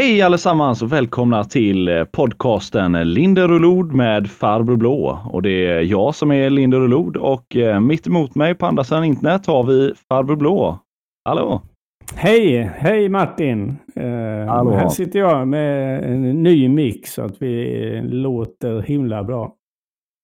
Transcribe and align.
Hej 0.00 0.22
allesammans 0.22 0.82
och 0.82 0.92
välkomna 0.92 1.44
till 1.44 1.88
eh, 1.88 2.04
podcasten 2.04 3.12
Linder 3.12 3.52
och 3.52 3.60
Lod 3.60 3.92
med 3.92 4.30
Farbror 4.30 4.76
Blå. 4.76 5.18
Och 5.30 5.42
det 5.42 5.66
är 5.66 5.80
jag 5.80 6.14
som 6.14 6.32
är 6.32 6.50
Linder 6.50 6.80
och 6.80 6.88
Lod 6.88 7.16
och 7.16 7.56
eh, 7.56 7.80
mitt 7.80 8.06
emot 8.06 8.34
mig 8.34 8.54
på 8.54 8.66
andra 8.66 8.84
sidan 8.84 9.04
internet 9.04 9.46
har 9.46 9.64
vi 9.64 9.92
Farbror 10.08 10.36
Blå. 10.36 10.78
Hallå! 11.28 11.62
Hej! 12.14 12.70
Hej 12.76 13.08
Martin! 13.08 13.76
Uh, 14.00 14.46
Hallå. 14.46 14.70
Här 14.70 14.88
sitter 14.88 15.18
jag 15.18 15.48
med 15.48 16.02
en 16.04 16.42
ny 16.42 16.68
mix 16.68 17.12
så 17.12 17.22
att 17.22 17.42
vi 17.42 18.00
låter 18.04 18.80
himla 18.80 19.24
bra. 19.24 19.54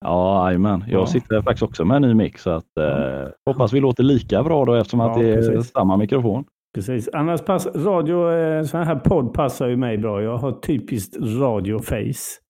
Ja, 0.04 0.46
jajamän. 0.46 0.84
Jag 0.88 1.00
Ja. 1.02 1.06
sitter 1.06 1.42
faktiskt 1.42 1.62
också 1.62 1.84
med 1.84 1.96
en 1.96 2.02
ny 2.02 2.14
mix 2.14 2.42
så 2.42 2.50
att 2.50 2.78
eh, 2.80 3.28
hoppas 3.50 3.72
vi 3.72 3.80
låter 3.80 4.02
lika 4.02 4.42
bra 4.42 4.64
då 4.64 4.74
eftersom 4.74 5.00
att 5.00 5.16
Ja, 5.16 5.22
det 5.22 5.30
är 5.30 5.36
precis. 5.36 5.72
samma 5.72 5.96
mikrofon. 5.96 6.44
Precis. 6.74 7.08
Annars 7.12 7.40
pass, 7.44 7.66
radio, 7.66 8.30
eh, 8.32 8.62
sån 8.62 8.82
här 8.82 8.96
podd 8.96 9.34
passar 9.34 9.68
ju 9.68 9.76
mig 9.76 9.98
bra. 9.98 10.22
Jag 10.22 10.36
har 10.36 10.52
typiskt 10.52 11.16
radioface. 11.20 12.40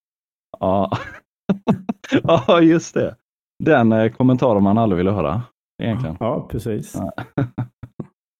Ja, 0.60 0.90
ja 2.22 2.60
just 2.60 2.94
det. 2.94 3.16
Den 3.64 3.92
eh, 3.92 4.12
kommentaren 4.12 4.62
man 4.62 4.78
aldrig 4.78 4.96
vill 4.96 5.08
höra 5.08 5.42
egentligen. 5.82 6.16
Ja, 6.20 6.48
precis. 6.50 6.94
Ja. 6.94 7.12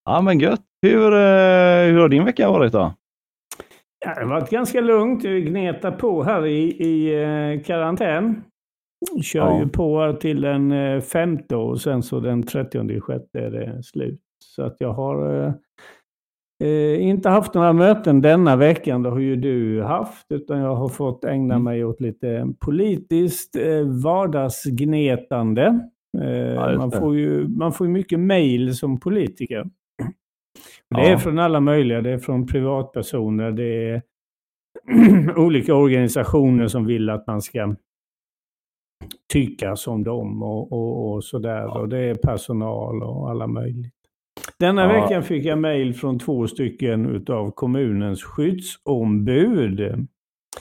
Ja 0.06 0.20
men 0.20 0.39
gött. 0.41 0.61
Hur, 0.83 1.12
eh, 1.12 1.84
hur 1.92 1.98
har 2.01 2.08
din 2.08 2.25
vecka 2.25 2.51
varit 2.51 2.73
då? 2.73 2.95
Ja, 4.05 4.14
det 4.14 4.20
har 4.20 4.28
varit 4.30 4.51
ganska 4.51 4.80
lugnt. 4.80 5.25
Vi 5.25 5.41
gnetar 5.41 5.91
på 5.91 6.23
här 6.23 6.47
i, 6.47 6.62
i 6.69 7.62
karantän. 7.67 8.45
Kör 9.23 9.41
Ja. 9.41 9.58
ju 9.61 9.69
på 9.69 10.17
till 10.20 10.41
den 10.41 11.03
femte 11.03 11.56
och 11.56 11.80
sen 11.80 12.03
så 12.03 12.20
den 12.20 12.42
30 12.42 13.01
sjätte 13.01 13.41
är 13.41 13.51
det 13.51 13.83
slut. 13.83 14.20
Så 14.56 14.62
att 14.62 14.77
jag 14.78 14.92
har 14.92 15.44
eh, 15.47 15.52
eh, 16.69 17.02
inte 17.08 17.28
haft 17.28 17.55
några 17.55 17.72
möten 17.72 18.20
denna 18.20 18.56
veckan. 18.56 19.02
Det 19.02 19.11
har 19.11 19.19
ju 19.19 19.36
du 19.36 19.83
haft. 19.83 20.27
Utan 20.33 20.58
jag 20.58 20.74
har 20.74 20.88
fått 20.88 21.24
ägna 21.24 21.55
Mm. 21.55 21.64
mig 21.64 21.84
åt 21.84 22.00
lite 22.00 22.46
politiskt 22.61 23.56
eh, 23.56 24.02
vardagsgnetande. 24.05 25.88
Eh, 26.22 26.77
man, 26.78 26.91
får 26.91 27.16
ju, 27.16 27.48
man 27.48 27.72
får 27.72 27.86
ju 27.86 27.92
mycket 27.92 28.20
mejl 28.20 28.74
som 28.74 29.00
politiker. 29.00 29.64
Det 30.94 31.00
är 31.00 31.11
Ja. 31.11 31.18
från 31.18 31.39
alla 31.39 31.61
möjliga. 31.61 32.00
Det 32.00 32.11
är 32.11 32.18
från 32.18 32.46
privatpersoner. 32.46 33.50
Det 33.52 33.91
är 33.91 34.02
olika 35.36 35.74
organisationer 35.74 36.66
som 36.66 36.86
vill 36.86 37.11
att 37.11 37.27
man 37.27 37.42
ska 37.42 37.74
tycka 39.33 39.77
som 39.77 40.05
dem 40.05 40.42
och, 40.42 40.72
och, 40.72 41.12
och 41.14 41.24
sådär. 41.24 41.78
Och 41.80 41.89
det 41.89 41.98
är 41.98 42.14
personal 42.14 43.02
och 43.02 43.30
alla 43.30 43.46
möjligt. 43.46 43.94
Denna 44.58 44.82
Ja. 44.82 44.88
veckan 45.02 45.22
fick 45.22 45.44
jag 45.44 45.58
mejl 45.58 45.94
från 45.94 46.18
två 46.18 46.46
stycken 46.46 47.06
utav 47.06 47.50
kommunens 47.50 48.22
skyddsombud. 48.22 50.06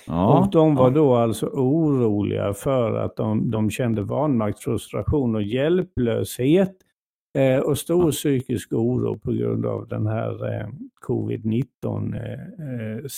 Ja, 0.07 0.39
Och 0.39 0.51
de 0.51 0.75
var 0.75 0.91
då 0.91 1.15
alltså 1.15 1.45
oroliga 1.47 2.53
för 2.53 2.93
att 2.95 3.15
de, 3.15 3.51
de 3.51 3.69
kände 3.69 4.01
vanmakt, 4.01 4.63
frustration 4.63 5.35
och 5.35 5.43
hjälplöshet 5.43 6.73
eh, 7.37 7.59
och 7.59 7.77
stor 7.77 8.11
psykisk 8.11 8.73
oro 8.73 9.19
på 9.19 9.31
grund 9.31 9.65
av 9.65 9.87
den 9.87 10.07
här 10.07 10.53
eh, 10.61 10.67
covid-19 11.07 12.15
eh, 12.15 13.03
eh, 13.03 13.09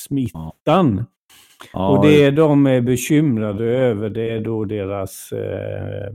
och 1.73 2.05
det 2.05 2.31
de 2.31 2.67
är 2.67 2.81
bekymrade 2.81 3.65
över 3.65 4.09
det 4.09 4.29
är 4.29 4.39
då 4.39 4.65
deras 4.65 5.31
eh, 5.31 6.13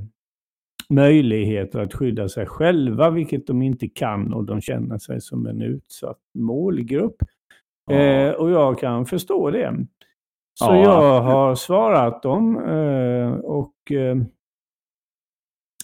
möjligheter 0.90 1.78
att 1.78 1.94
skydda 1.94 2.28
sig 2.28 2.46
själva, 2.46 3.10
vilket 3.10 3.46
de 3.46 3.62
inte 3.62 3.88
kan 3.88 4.32
och 4.32 4.44
de 4.44 4.60
känner 4.60 4.98
sig 4.98 5.20
som 5.20 5.46
en 5.46 5.62
utsatt 5.62 6.18
målgrupp. 6.34 7.16
ja. 7.86 7.94
Eh, 7.94 8.32
och 8.32 8.50
jag 8.50 8.78
kan 8.78 9.06
förstå 9.06 9.50
det. 9.50 9.86
Så 10.54 10.64
Ja, 10.64 10.82
jag 10.82 11.20
har 11.20 11.54
svarat 11.54 12.22
dem 12.22 12.56
eh, 12.56 13.32
och 13.32 13.92
eh, 13.92 14.16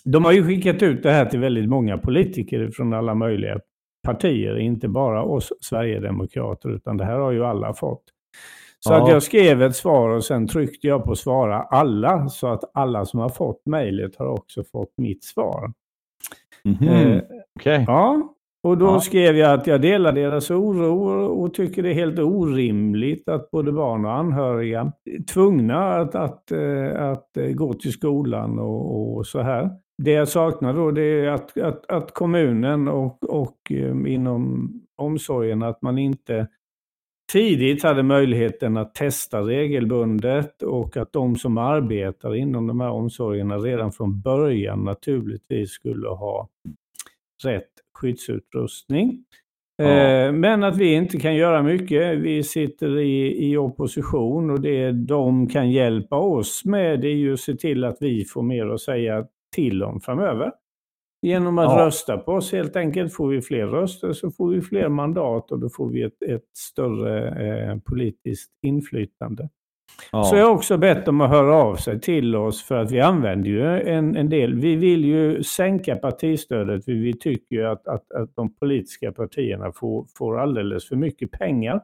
de 0.05 0.25
har 0.25 0.33
ju 0.33 0.47
skickat 0.47 0.83
ut 0.83 1.03
det 1.03 1.13
här 1.13 1.27
till 1.27 1.41
väldigt 1.41 1.69
många 1.69 1.99
politiker 1.99 2.71
från 2.71 2.93
alla 2.93 3.15
möjliga 3.15 3.61
partier, 4.03 4.59
inte 4.59 4.89
bara 4.89 5.23
oss 5.23 5.53
Sverigedemokrater, 5.61 6.69
utan 6.69 6.97
det 6.97 7.05
här 7.05 7.19
har 7.19 7.33
ju 7.33 7.45
alla 7.45 7.75
fått. 7.75 8.03
Så 8.81 8.93
Ja. 8.93 9.03
att 9.03 9.09
jag 9.11 9.23
skrev 9.23 9.63
ett 9.63 9.77
svar 9.77 10.09
och 10.09 10.25
sen 10.25 10.47
tryckte 10.49 10.87
jag 10.87 11.05
på 11.05 11.15
svara 11.17 11.63
alla, 11.63 12.29
så 12.29 12.47
att 12.47 12.65
alla 12.75 13.05
som 13.05 13.21
har 13.21 13.29
fått 13.29 13.67
mejlet 13.67 14.17
har 14.17 14.27
också 14.27 14.65
fått 14.65 14.93
mitt 14.97 15.25
svar. 15.25 15.73
Mhm, 16.65 16.89
Eh, 16.89 17.21
Okej. 17.61 17.85
Ja, 17.87 18.33
och 18.63 18.79
då 18.79 18.87
Ja. 18.87 19.01
skrev 19.01 19.37
jag 19.37 19.53
att 19.61 19.67
jag 19.67 19.81
delar 19.83 20.13
deras 20.13 20.51
oro 20.51 21.25
och 21.27 21.55
tycker 21.55 21.83
det 21.83 21.91
är 21.91 21.95
helt 21.95 22.19
orimligt 22.19 23.29
att 23.29 23.51
både 23.51 23.73
barn 23.73 24.05
och 24.05 24.13
anhöriga 24.13 24.93
är 25.05 25.23
tvungna 25.23 25.93
att, 25.95 26.15
att, 26.15 26.51
eh, 26.53 27.03
att 27.11 27.37
eh, 27.37 27.47
gå 27.49 27.73
till 27.75 27.93
skolan 27.93 28.59
och, 28.59 29.17
och 29.17 29.27
så 29.27 29.41
här. 29.41 29.71
Det 30.03 30.11
jag 30.13 30.29
saknar 30.29 30.75
då 30.75 30.91
det 30.91 31.03
är 31.03 31.29
att, 31.29 31.59
att, 31.59 31.91
att 31.91 32.15
kommunen 32.15 32.89
och, 32.89 33.31
och 33.31 33.57
eh, 33.73 34.13
inom 34.15 34.73
omsorgen 34.97 35.63
att 35.63 35.83
man 35.83 35.99
inte 35.99 36.47
tidigt 37.33 37.83
hade 37.83 38.03
möjligheten 38.03 38.77
att 38.77 38.95
testa 38.95 39.41
regelbundet 39.41 40.63
och 40.63 40.97
att 40.97 41.13
de 41.13 41.37
som 41.37 41.59
arbetar 41.59 42.35
inom 42.35 42.67
de 42.67 42.81
här 42.81 42.91
omsorgerna 42.91 43.59
redan 43.59 43.93
från 43.93 44.21
början 44.21 44.85
naturligtvis 44.85 45.71
skulle 45.71 46.09
ha 46.09 46.49
rätt 47.45 47.71
skyddsutrustning. 47.95 49.25
Ja. 49.77 49.85
Eh, 49.85 50.33
Men 50.33 50.65
att 50.65 50.77
vi 50.77 50.95
inte 50.95 51.19
kan 51.19 51.35
göra 51.35 51.63
mycket. 51.63 52.19
Vi 52.19 52.43
sitter 52.43 52.99
i, 52.99 53.49
i 53.51 53.57
opposition 53.57 54.51
och 54.51 54.61
det 54.61 54.93
de 54.93 55.49
kan 55.49 55.71
hjälpa 55.71 56.17
oss 56.17 56.65
med 56.65 57.01
det 57.01 57.09
är 57.09 57.15
ju 57.15 57.33
att 57.33 57.41
se 57.41 57.55
till 57.55 57.85
att 57.85 57.97
vi 58.01 58.25
får 58.25 58.43
mer 58.43 58.67
att 58.67 58.81
säga 58.81 59.27
till 59.55 59.83
om 59.83 60.01
framöver. 60.01 60.53
Genom 61.27 61.59
att 61.59 61.65
Ja. 61.79 61.87
rösta 61.87 62.19
på 62.19 62.33
oss 62.33 62.53
helt 62.53 62.77
enkelt. 62.77 63.15
Får 63.15 63.29
vi 63.29 63.43
fler 63.43 63.67
röster 63.67 64.13
så 64.13 64.31
får 64.31 64.49
vi 64.49 64.61
fler 64.63 64.89
mandat 64.89 65.53
och 65.53 65.59
då 65.61 65.69
får 65.69 65.89
vi 65.89 66.03
ett, 66.03 66.23
ett 66.27 66.57
större 66.57 67.29
eh, 67.71 67.79
politiskt 67.79 68.51
inflytande. 68.67 69.49
Ja. 70.13 70.25
Så 70.25 70.37
jag 70.37 70.45
har 70.47 70.53
också 70.53 70.79
bett 70.79 71.07
dem 71.07 71.21
att 71.21 71.31
höra 71.31 71.55
av 71.55 71.77
sig 71.77 72.01
till 72.01 72.37
oss 72.37 72.63
för 72.63 72.75
att 72.77 72.91
vi 72.93 73.01
använder 73.01 73.49
ju 73.51 73.63
en, 73.81 74.17
en 74.17 74.29
del. 74.29 74.55
Vi 74.55 74.77
vill 74.77 75.05
ju 75.05 75.43
sänka 75.43 75.97
partistödet 75.97 76.85
för 76.85 76.93
vi 76.93 77.13
tycker 77.19 77.57
ju 77.57 77.67
att, 77.67 77.87
att, 77.89 78.13
att 78.13 78.37
de 78.37 78.55
politiska 78.55 79.13
partierna 79.13 79.73
får, 79.73 80.07
får 80.19 80.39
alldeles 80.41 80.89
för 80.89 80.97
mycket 80.97 81.31
pengar. 81.31 81.81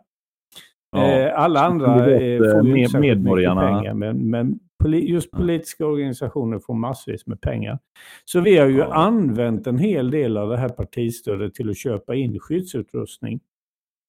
Ja. 0.97 1.07
Eh, 1.13 1.39
alla 1.41 1.61
andra 1.61 1.87
eh, 1.97 2.05
får 2.05 2.23
ju 2.23 2.39
med- 2.41 2.51
särskilt 2.51 2.75
mycket 2.75 3.01
medborgarna. 3.01 3.61
pengar 3.61 3.95
men, 3.95 4.31
men 4.31 4.59
just 4.89 5.31
politiska 5.31 5.87
organisationer 5.87 6.59
får 6.59 6.75
massvis 6.75 7.27
med 7.27 7.41
pengar. 7.41 7.79
Så 8.25 8.41
vi 8.41 8.57
har 8.57 8.67
ju 8.67 8.79
Ja. 8.79 8.95
använt 8.95 9.67
en 9.67 9.79
hel 9.79 10.11
del 10.11 10.37
av 10.37 10.49
det 10.51 10.57
här 10.57 10.69
partistödet 10.69 11.55
till 11.55 11.71
att 11.71 11.77
köpa 11.79 12.15
in 12.15 12.39
skyddsutrustning 12.41 13.41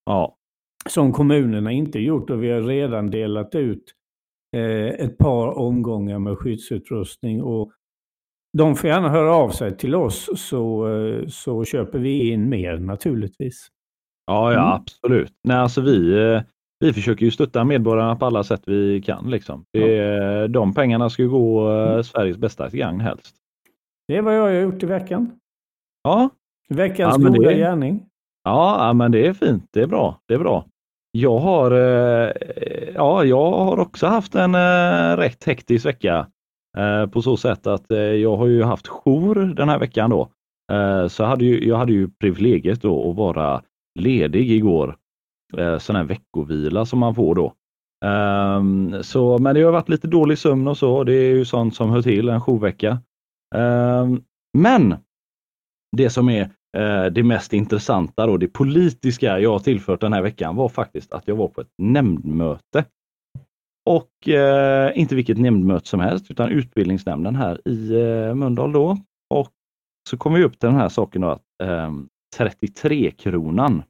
Ja. 0.05 0.37
som 0.89 1.11
kommunerna 1.13 1.71
inte 1.71 1.99
gjort 1.99 2.29
och 2.29 2.43
vi 2.43 2.51
har 2.51 2.61
redan 2.61 3.09
delat 3.11 3.55
ut 3.55 3.83
eh, 4.55 4.87
ett 4.87 5.17
par 5.17 5.47
omgångar 5.57 6.19
med 6.19 6.37
skyddsutrustning. 6.39 7.41
Och 7.43 7.71
de 8.57 8.75
får 8.75 8.89
gärna 8.89 9.09
höra 9.09 9.35
av 9.35 9.49
sig 9.49 9.77
till 9.77 9.95
oss 9.95 10.29
så, 10.35 10.87
eh, 10.95 11.27
så 11.27 11.63
köper 11.65 11.99
vi 11.99 12.31
in 12.31 12.49
mer 12.49 12.77
naturligtvis. 12.77 13.67
Ja, 14.27 14.53
ja 14.53 14.59
Mm. 14.59 14.81
absolut. 14.81 15.31
Nej, 15.43 15.57
alltså 15.57 15.81
vi, 15.81 16.13
eh, 16.13 16.41
vi 16.79 16.93
försöker 16.93 17.25
ju 17.25 17.31
stötta 17.31 17.63
medborgarna 17.63 18.15
på 18.15 18.25
alla 18.25 18.43
sätt 18.43 18.61
vi 18.65 19.01
kan. 19.01 19.29
Liksom. 19.29 19.65
Det, 19.73 19.97
är- 19.97 20.47
De 20.47 20.73
pengarna 20.73 21.09
ska 21.09 21.21
ju 21.23 21.29
gå 21.29 21.71
eh, 21.71 21.91
Mm. 21.91 22.03
Sveriges 22.03 22.37
bästa 22.37 22.69
gagn 22.69 22.99
helst. 22.99 23.35
Det 24.07 24.17
är 24.17 24.21
vad 24.21 24.37
jag 24.37 24.41
har 24.41 24.49
gjort 24.51 24.83
i 24.83 24.85
veckan. 24.85 25.31
Ja, 26.03 26.29
Veckans 26.69 27.15
Ja, 27.23 27.29
goda 27.29 27.53
gärning. 27.53 28.05
ja, 28.43 28.87
ja, 28.87 28.93
men 28.93 29.11
det 29.11 29.27
är 29.27 29.33
fint. 29.33 29.65
Det 29.73 29.81
är 29.81 29.87
bra. 29.87 30.19
Det 30.27 30.33
är 30.33 30.39
bra. 30.39 30.65
Jag 31.11 31.37
har, 31.39 31.71
eh, 31.71 32.31
ja, 32.95 33.23
jag 33.23 33.51
har 33.51 33.79
också 33.79 34.07
haft 34.07 34.35
en 34.35 34.55
eh, 34.55 35.17
rätt 35.17 35.43
hektisk 35.43 35.85
vecka 35.85 36.27
på 37.11 37.21
så 37.21 37.37
sätt 37.37 37.67
att 37.67 37.85
jag 38.21 38.37
har 38.37 38.47
ju 38.47 38.63
haft 38.63 38.87
jour 38.87 39.35
den 39.35 39.69
här 39.69 39.79
veckan 39.79 40.09
då. 40.09 40.29
Så 41.09 41.23
jag 41.23 41.27
hade 41.27 41.45
ju, 41.45 41.67
jag 41.67 41.77
hade 41.77 41.91
ju 41.93 42.09
privilegiet 42.19 42.81
då 42.81 43.09
att 43.11 43.15
vara 43.17 43.61
ledig 43.99 44.51
igår. 44.51 44.97
Eh, 45.57 45.77
sån 45.77 45.95
här 45.95 46.03
veckovila 46.03 46.85
som 46.85 46.99
man 46.99 47.15
får 47.15 47.35
då. 47.35 47.53
Um, 48.05 49.03
så, 49.03 49.37
men 49.37 49.55
det 49.55 49.61
har 49.61 49.71
varit 49.71 49.89
lite 49.89 50.07
dålig 50.07 50.37
sömn 50.37 50.67
och 50.67 50.77
så. 50.77 51.03
Det 51.03 51.13
är 51.13 51.35
ju 51.35 51.45
sånt 51.45 51.75
som 51.75 51.89
hör 51.89 52.01
till 52.01 52.29
en 52.29 52.41
jourvecka. 52.41 53.01
Um, 53.55 54.23
men 54.57 54.95
det 55.97 56.09
som 56.09 56.29
är 56.29 56.41
eh, 56.77 57.05
det 57.05 57.23
mest 57.23 57.53
intressanta 57.53 58.29
och 58.29 58.39
det 58.39 58.47
politiska 58.47 59.39
jag 59.39 59.51
har 59.51 59.59
tillfört 59.59 60.01
den 60.01 60.13
här 60.13 60.21
veckan 60.21 60.55
var 60.55 60.69
faktiskt 60.69 61.13
att 61.13 61.27
jag 61.27 61.35
var 61.35 61.47
på 61.47 61.61
ett 61.61 61.73
nämndmöte. 61.77 62.85
Och 63.85 64.29
eh, 64.29 64.91
inte 64.99 65.15
vilket 65.15 65.37
nämndmöte 65.37 65.87
som 65.87 65.99
helst 65.99 66.31
utan 66.31 66.49
utbildningsnämnden 66.49 67.35
här 67.35 67.67
i 67.67 67.93
eh, 67.93 68.35
Mölndal 68.35 68.71
då. 68.71 68.97
Och 69.29 69.51
så 70.09 70.17
kom 70.17 70.33
vi 70.33 70.43
upp 70.43 70.59
till 70.59 70.69
den 70.69 70.77
här 70.77 70.89
saken 70.89 71.21
då 71.21 71.29
att 71.29 71.43
eh, 71.63 71.91
33 72.37 73.11
kronan. 73.11 73.83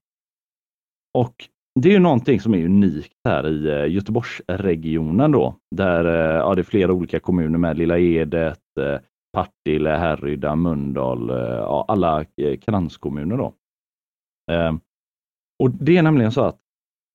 Och 1.13 1.49
det 1.79 1.89
är 1.89 1.93
ju 1.93 1.99
någonting 1.99 2.39
som 2.39 2.53
är 2.53 2.65
unikt 2.65 3.17
här 3.23 3.47
i 3.47 3.69
eh, 3.69 3.93
Göteborgsregionen 3.93 5.31
då, 5.31 5.55
där 5.75 6.05
eh, 6.05 6.37
ja, 6.37 6.55
det 6.55 6.61
är 6.61 6.63
flera 6.63 6.93
olika 6.93 7.19
kommuner 7.19 7.57
med 7.59 7.77
Lilla 7.77 7.99
Edet, 7.99 8.77
eh, 8.79 8.99
Partille, 9.33 9.89
Härryda, 9.89 10.55
Mölndal, 10.55 11.29
ja, 11.29 11.85
alla 11.87 12.25
kranskommuner 12.61 13.37
då. 13.37 13.53
Ehm, 14.51 14.79
och 15.63 15.71
det 15.71 15.97
är 15.97 16.03
nämligen 16.03 16.31
så 16.31 16.41
att 16.41 16.59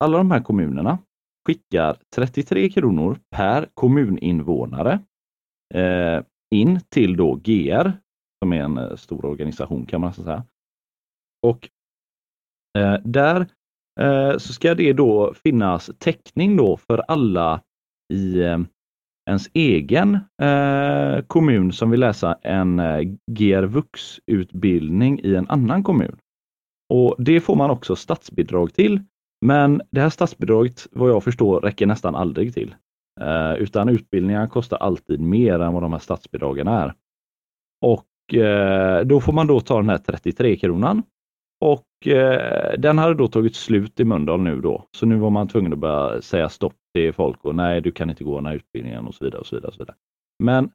alla 0.05 0.19
de 0.19 0.31
här 0.31 0.41
kommunerna 0.41 0.99
skickar 1.47 1.97
33 2.15 2.71
kronor 2.71 3.19
per 3.37 3.69
kommuninvånare 3.75 5.01
in 6.55 6.81
till 6.89 7.17
då 7.17 7.35
GR, 7.35 7.93
som 8.43 8.53
är 8.53 8.63
en 8.63 8.97
stor 8.97 9.25
organisation 9.25 9.87
kan 9.87 10.01
man 10.01 10.13
säga. 10.13 10.45
Och 11.47 11.71
där 13.05 13.47
Eh, 13.99 14.37
så 14.39 14.53
ska 14.53 14.75
det 14.75 14.93
då 14.93 15.35
finnas 15.35 15.91
täckning 15.99 16.57
då 16.57 16.77
för 16.77 16.99
alla 17.09 17.63
i 18.13 18.41
eh, 18.41 18.59
ens 19.29 19.49
egen 19.53 20.19
eh, 20.43 21.23
kommun 21.27 21.73
som 21.73 21.91
vill 21.91 22.01
läsa 22.01 22.39
en 22.43 22.81
GRVUX-utbildning 23.31 25.21
i 25.21 25.35
en 25.35 25.49
annan 25.49 25.83
kommun. 25.83 26.17
Och 26.95 27.17
Det 27.19 27.41
får 27.41 27.57
man 27.57 27.71
också 27.71 27.97
statsbidrag 27.97 28.75
till. 28.75 29.01
Men 29.47 29.83
det 29.91 30.01
här 30.01 30.11
statsbidraget, 30.11 30.87
vad 30.91 31.11
jag 31.11 31.25
förstår, 31.25 31.61
räcker 31.61 31.87
nästan 31.87 32.15
aldrig 32.15 32.55
till. 32.55 32.75
utan 33.59 33.89
utbildningar 33.89 34.47
kostar 34.47 34.77
alltid 34.77 35.21
mer 35.21 35.61
än 35.61 35.73
vad 35.73 35.83
de 35.83 35.93
här 35.93 35.99
statsbidragen 35.99 36.69
är. 36.69 36.95
Och 37.81 38.07
då 39.05 39.21
får 39.21 39.33
man 39.33 39.47
då 39.47 39.61
ta 39.61 39.77
den 39.77 39.89
här 39.89 39.99
33 39.99 40.57
kronan 40.57 41.03
och 41.61 42.07
eh, 42.07 42.79
den 42.79 42.99
hade 42.99 43.15
då 43.15 43.29
tagit 43.29 43.57
slut 43.57 44.01
i 44.01 44.05
Mölndal 44.05 44.41
nu 44.41 44.61
då. 44.61 44.85
Så 44.97 45.07
nu 45.07 45.17
var 45.17 45.31
man 45.31 45.49
tvungen 45.49 45.73
att 45.73 45.79
börja 45.79 46.23
säga 46.23 46.49
stopp 46.49 46.75
till 46.95 47.13
folk 47.13 47.45
och 47.45 47.55
nej, 47.55 47.81
du 47.81 47.91
kan 47.91 48.11
inte 48.11 48.25
gå 48.25 48.37
den 48.37 48.47
här 48.47 48.55
utbildningen 48.55 49.07
och 49.07 49.15
så 49.15 49.25
vidare. 49.25 49.41
och 49.41 49.47
så 49.47 49.57
vidare. 49.57 49.69
Och 49.69 49.75
så 49.75 49.79
vidare. 49.79 49.97
Men 50.45 50.71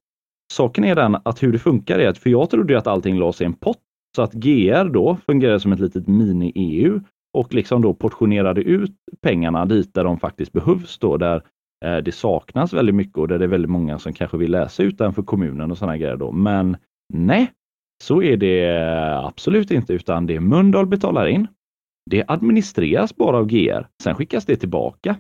saken 0.54 0.84
är 0.84 0.96
den 0.96 1.18
att 1.26 1.44
hur 1.44 1.52
det 1.52 1.60
funkar 1.60 2.00
är 2.00 2.08
att, 2.08 2.18
för 2.18 2.30
jag 2.30 2.50
trodde 2.50 2.78
att 2.78 2.88
allting 2.88 3.20
lades 3.20 3.42
i 3.42 3.46
en 3.46 3.54
pott 3.54 3.80
så 4.16 4.22
att 4.22 4.34
GR 4.34 4.90
då 4.90 5.18
fungerade 5.26 5.60
som 5.60 5.74
ett 5.74 5.80
litet 5.80 6.08
mini-EU 6.08 7.00
och 7.34 7.54
liksom 7.54 7.82
då 7.82 7.94
portionerade 7.94 8.62
ut 8.62 8.96
pengarna 9.22 9.66
dit 9.66 9.94
där 9.94 10.04
de 10.04 10.20
faktiskt 10.20 10.54
behövs 10.54 10.98
då, 10.98 11.18
där 11.18 11.44
eh, 11.86 11.98
det 11.98 12.12
saknas 12.12 12.74
väldigt 12.74 12.96
mycket 12.96 13.18
och 13.18 13.28
där 13.28 13.40
det 13.40 13.46
är 13.46 13.50
väldigt 13.50 13.72
många 13.72 14.00
som 14.00 14.14
kanske 14.14 14.38
vill 14.38 14.52
läsa 14.52 14.84
utanför 14.84 15.24
kommunen 15.24 15.72
och 15.72 15.78
sådana 15.78 15.98
grejer 15.98 16.18
då. 16.18 16.32
Men 16.32 16.78
nej, 17.14 17.52
så 18.04 18.22
är 18.22 18.38
det 18.38 18.86
absolut 19.26 19.72
inte, 19.72 19.94
utan 19.94 20.26
det 20.26 20.40
Mölndal 20.40 20.86
betalar 20.86 21.28
in. 21.28 21.48
Det 22.12 22.24
administreras 22.28 23.16
bara 23.16 23.38
av 23.38 23.46
GR, 23.46 23.88
sen 24.04 24.16
skickas 24.16 24.46
det 24.46 24.56
tillbaka. 24.56 25.16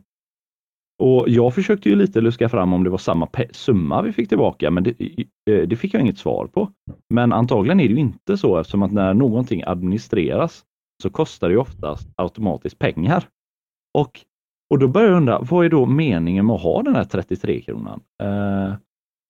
Och 1.00 1.30
Jag 1.30 1.56
försökte 1.56 1.90
ju 1.90 1.96
lite 1.96 2.22
luska 2.22 2.50
fram 2.50 2.74
om 2.74 2.84
det 2.84 2.90
var 2.90 2.98
samma 2.98 3.28
summa 3.52 4.02
vi 4.02 4.12
fick 4.12 4.30
tillbaka, 4.30 4.72
men 4.72 4.84
det, 4.84 4.90
eh, 5.50 5.68
det, 5.68 5.76
fick 5.76 5.94
jag 5.94 6.02
inget 6.02 6.18
svar 6.18 6.48
på. 6.48 6.72
Men 7.14 7.34
antagligen 7.34 7.80
är 7.80 7.88
det 7.88 7.94
ju 7.94 8.00
inte 8.00 8.38
så 8.38 8.58
eftersom 8.58 8.84
att 8.84 8.92
när 8.92 9.14
någonting 9.14 9.64
administreras 9.66 10.64
så 11.04 11.10
kostar 11.10 11.50
det 11.50 11.58
oftast 11.58 12.10
automatiskt 12.16 12.80
pengar. 12.80 13.28
Och, 13.98 14.20
och 14.70 14.80
då 14.80 14.88
börjar 14.88 15.10
jag 15.10 15.18
undra, 15.18 15.40
vad 15.40 15.66
är 15.66 15.70
då 15.70 15.86
meningen 15.86 16.46
med 16.46 16.56
att 16.56 16.62
ha 16.62 16.84
den 16.84 16.96
här 16.96 17.04
33 17.04 17.62
kronan? 17.62 18.02
Uh, 18.24 18.76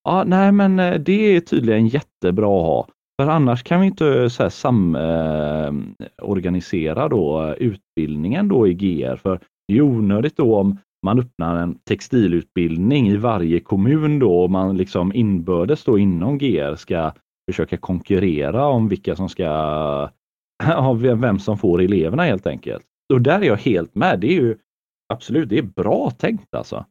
ja, 0.04 0.24
nej, 0.26 0.52
men 0.52 0.78
eh, 0.78 1.00
det 1.00 1.36
är 1.36 1.40
tydligen 1.40 1.86
jättebra 1.86 2.46
att 2.46 2.66
ha. 2.66 2.88
För 3.20 3.28
annars 3.28 3.62
kan 3.62 3.80
vi 3.80 3.86
inte 3.86 4.08
eh, 4.08 4.28
så 4.28 4.42
här 4.42 4.50
samorganisera 4.50 7.02
eh, 7.02 7.08
då 7.08 7.54
utbildningen 7.58 8.48
då 8.48 8.68
i 8.68 8.74
GR. 8.74 9.16
För 9.16 9.40
det 9.68 9.76
är 9.76 9.82
onödigt 9.82 10.36
då 10.36 10.56
om 10.56 10.78
man 11.06 11.18
öppnar 11.18 11.56
en 11.56 11.74
textilutbildning 11.74 13.08
i 13.08 13.16
varje 13.16 13.60
kommun 13.60 14.18
då 14.18 14.42
och 14.42 14.50
man 14.50 14.76
liksom 14.76 15.12
inbördes 15.14 15.84
då 15.84 15.98
inom 15.98 16.38
GR 16.38 16.74
ska 16.74 17.12
försöka 17.50 17.76
konkurrera 17.76 18.66
om 18.66 18.88
vilka 18.88 19.16
som 19.16 19.28
ska, 19.28 20.10
vem 20.94 21.38
som 21.38 21.58
får 21.58 21.82
eleverna 21.82 22.22
helt 22.22 22.46
enkelt. 22.46 22.84
Och 23.12 23.20
där 23.20 23.40
är 23.40 23.46
jag 23.46 23.56
helt 23.56 23.94
med. 23.94 24.20
Det 24.20 24.26
är 24.26 24.40
ju 24.40 24.56
absolut, 25.12 25.48
det 25.48 25.58
är 25.58 25.62
bra 25.62 26.10
tänkt 26.10 26.54
alltså. 26.54 26.84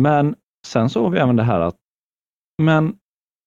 Men 0.00 0.34
sen 0.66 0.90
så 0.90 1.02
har 1.02 1.10
vi 1.10 1.18
även 1.18 1.36
det 1.36 1.42
här 1.42 1.60
att 1.60 1.76
men 2.62 2.96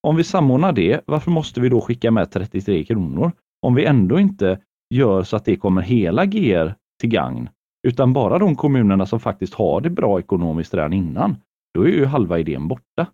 om 0.04 0.16
vi 0.16 0.24
samordnar 0.24 0.72
det, 0.72 1.00
varför 1.06 1.30
måste 1.30 1.60
vi 1.60 1.68
då 1.68 1.80
skicka 1.80 2.10
med 2.10 2.30
33 2.30 2.84
kronor? 2.84 3.32
Om 3.62 3.74
vi 3.74 3.84
ändå 3.84 4.20
inte 4.20 4.58
gör 4.94 5.22
så 5.22 5.36
att 5.36 5.44
det 5.44 5.56
kommer 5.56 5.82
hela 5.82 6.26
GR 6.26 6.74
till 7.00 7.10
gagn, 7.10 7.48
utan 7.86 8.12
bara 8.12 8.38
de 8.38 8.56
kommunerna 8.56 9.06
som 9.06 9.20
faktiskt 9.20 9.54
har 9.54 9.80
det 9.80 9.90
bra 9.90 10.18
ekonomiskt 10.18 10.74
redan 10.74 10.92
innan, 10.92 11.36
då 11.74 11.82
är 11.82 11.88
ju 11.88 12.04
halva 12.04 12.38
idén 12.38 12.68
borta. 12.68 13.06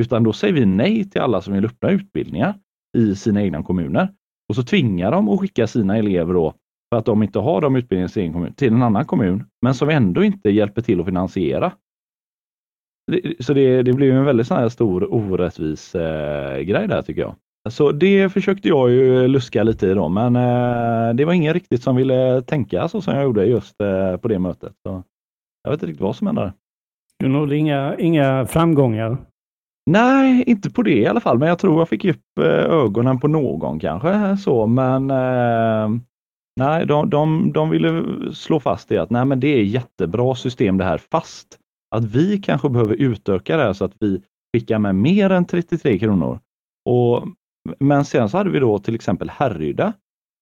Utan 0.00 0.22
då 0.22 0.32
säger 0.32 0.54
vi 0.54 0.66
nej 0.66 1.10
till 1.10 1.20
alla 1.20 1.40
som 1.40 1.54
vill 1.54 1.64
öppna 1.64 1.90
utbildningar 1.90 2.54
i 2.98 3.14
sina 3.14 3.42
egna 3.42 3.62
kommuner 3.62 4.08
och 4.48 4.54
så 4.54 4.62
tvingar 4.62 5.10
de 5.10 5.28
att 5.28 5.40
skicka 5.40 5.66
sina 5.66 5.96
elever 5.98 6.34
då 6.34 6.54
för 6.90 6.98
att 6.98 7.06
de 7.06 7.22
inte 7.22 7.38
har 7.38 7.60
de 7.60 7.76
utbildningarna 7.76 8.06
i 8.06 8.12
sin 8.12 8.32
kommun 8.32 8.54
till 8.54 8.72
en 8.72 8.82
annan 8.82 9.04
kommun, 9.04 9.44
men 9.62 9.74
som 9.74 9.88
ändå 9.88 10.24
inte 10.24 10.50
hjälper 10.50 10.82
till 10.82 11.00
att 11.00 11.06
finansiera 11.06 11.72
så 13.40 13.54
det, 13.54 13.82
det 13.82 13.92
blir 13.92 14.12
en 14.12 14.24
väldigt 14.24 14.46
sån 14.46 14.56
här 14.56 14.68
stor 14.68 15.14
orättvis 15.14 15.94
eh, 15.94 16.60
grej 16.60 16.88
där 16.88 17.02
tycker 17.02 17.22
jag. 17.22 17.34
Så 17.70 17.92
det 17.92 18.28
försökte 18.28 18.68
jag 18.68 18.90
ju 18.90 19.28
luska 19.28 19.62
lite 19.62 19.86
i 19.86 19.94
då, 19.94 20.08
men 20.08 20.36
eh, 20.36 21.14
det 21.14 21.24
var 21.24 21.32
ingen 21.32 21.54
riktigt 21.54 21.82
som 21.82 21.96
ville 21.96 22.42
tänka 22.42 22.88
så 22.88 23.00
som 23.00 23.14
jag 23.14 23.24
gjorde 23.24 23.44
just 23.44 23.80
eh, 23.80 24.16
på 24.16 24.28
det 24.28 24.38
mötet. 24.38 24.72
Så 24.82 25.02
jag 25.62 25.70
vet 25.70 25.76
inte 25.76 25.86
riktigt 25.86 26.02
vad 26.02 26.16
som 26.16 26.26
hände. 26.26 26.52
Du 27.18 27.28
nådde 27.28 27.56
inga, 27.56 27.96
inga 27.98 28.46
framgångar? 28.46 29.16
Nej, 29.90 30.44
inte 30.46 30.70
på 30.70 30.82
det 30.82 30.98
i 30.98 31.06
alla 31.06 31.20
fall, 31.20 31.38
men 31.38 31.48
jag 31.48 31.58
tror 31.58 31.78
jag 31.78 31.88
fick 31.88 32.04
upp 32.04 32.38
eh, 32.40 32.46
ögonen 32.46 33.20
på 33.20 33.28
någon 33.28 33.80
kanske 33.80 34.36
så, 34.36 34.66
men 34.66 35.10
eh, 35.10 36.00
nej, 36.56 36.86
de, 36.86 37.10
de, 37.10 37.52
de 37.52 37.70
ville 37.70 38.04
slå 38.32 38.60
fast 38.60 38.88
det 38.88 38.98
att 38.98 39.10
nej, 39.10 39.24
men 39.24 39.40
det 39.40 39.48
är 39.48 39.62
jättebra 39.62 40.34
system 40.34 40.78
det 40.78 40.84
här, 40.84 40.98
fast 41.10 41.58
att 41.96 42.04
vi 42.04 42.38
kanske 42.38 42.68
behöver 42.68 42.94
utöka 42.94 43.56
det 43.56 43.62
här 43.62 43.72
så 43.72 43.84
att 43.84 43.94
vi 44.00 44.22
skickar 44.56 44.78
med 44.78 44.94
mer 44.94 45.30
än 45.30 45.44
33 45.44 45.98
kronor. 45.98 46.40
Och, 46.84 47.28
men 47.78 48.04
sen 48.04 48.28
så 48.28 48.38
hade 48.38 48.50
vi 48.50 48.58
då 48.58 48.78
till 48.78 48.94
exempel 48.94 49.30
Härryda 49.30 49.92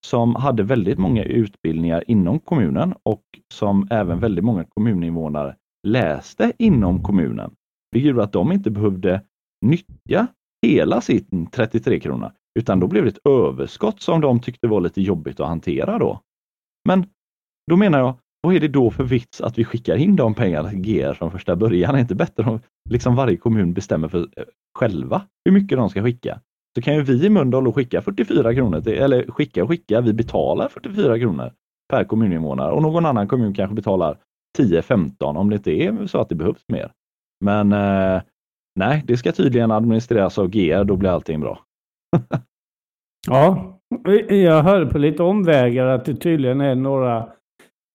som 0.05 0.35
hade 0.35 0.63
väldigt 0.63 0.99
många 0.99 1.23
utbildningar 1.23 2.03
inom 2.07 2.39
kommunen 2.39 2.93
och 3.03 3.23
som 3.53 3.87
även 3.91 4.19
väldigt 4.19 4.43
många 4.43 4.63
kommuninvånare 4.63 5.55
läste 5.87 6.53
inom 6.57 7.03
kommunen. 7.03 7.55
Vilket 7.91 8.09
gjorde 8.09 8.23
att 8.23 8.33
de 8.33 8.51
inte 8.51 8.71
behövde 8.71 9.21
nyttja 9.65 10.27
hela 10.65 11.01
sin 11.01 11.47
33 11.51 11.99
krona 11.99 12.33
utan 12.59 12.79
då 12.79 12.87
blev 12.87 13.03
det 13.03 13.09
ett 13.09 13.27
överskott 13.27 14.01
som 14.01 14.21
de 14.21 14.39
tyckte 14.39 14.67
var 14.67 14.81
lite 14.81 15.01
jobbigt 15.01 15.39
att 15.39 15.47
hantera 15.47 15.99
då. 15.99 16.21
Men 16.87 17.05
då 17.71 17.77
menar 17.77 17.99
jag, 17.99 18.17
vad 18.47 18.55
är 18.55 18.59
det 18.59 18.67
då 18.67 18.91
för 18.91 19.03
vits 19.03 19.41
att 19.41 19.57
vi 19.57 19.65
skickar 19.65 19.95
in 19.95 20.15
de 20.15 20.33
pengarna 20.33 20.69
till 20.69 20.79
GR 20.79 21.13
från 21.13 21.31
första 21.31 21.55
början? 21.55 21.89
Är 21.89 21.93
det 21.93 22.01
inte 22.01 22.15
bättre 22.15 22.43
om 22.49 22.59
liksom 22.89 23.15
varje 23.15 23.37
kommun 23.37 23.73
bestämmer 23.73 24.07
för 24.07 24.19
eh, 24.19 24.43
själva 24.79 25.21
hur 25.45 25.51
mycket 25.51 25.77
de 25.77 25.89
ska 25.89 26.03
skicka? 26.03 26.39
Så 26.75 26.81
kan 26.81 26.95
ju 26.95 27.01
vi 27.01 27.25
i 27.25 27.29
Mölndal 27.29 27.73
skicka 27.73 28.01
44 28.01 28.53
kronor, 28.53 28.81
till, 28.81 28.93
eller 28.93 29.31
skicka 29.31 29.63
och 29.63 29.69
skicka, 29.69 30.01
vi 30.01 30.13
betalar 30.13 30.69
44 30.69 31.19
kronor 31.19 31.51
per 31.93 32.03
kommuninvånare 32.03 32.71
och 32.71 32.81
någon 32.81 33.05
annan 33.05 33.27
kommun 33.27 33.53
kanske 33.53 33.75
betalar 33.75 34.17
10-15 34.59 35.37
om 35.37 35.49
det 35.49 35.55
inte 35.55 35.71
är 35.71 36.07
så 36.07 36.21
att 36.21 36.29
det 36.29 36.35
behövs 36.35 36.65
mer. 36.67 36.91
Men 37.45 37.71
eh, 37.71 38.21
nej, 38.79 39.03
det 39.07 39.17
ska 39.17 39.31
tydligen 39.31 39.71
administreras 39.71 40.37
av 40.37 40.47
GR, 40.47 40.83
då 40.83 40.95
blir 40.95 41.09
allting 41.09 41.39
bra. 41.39 41.59
ja, 43.27 43.79
jag 44.29 44.63
hörde 44.63 44.85
på 44.85 44.97
lite 44.97 45.23
omvägar 45.23 45.85
att 45.85 46.05
det 46.05 46.15
tydligen 46.15 46.61
är 46.61 46.75
några 46.75 47.36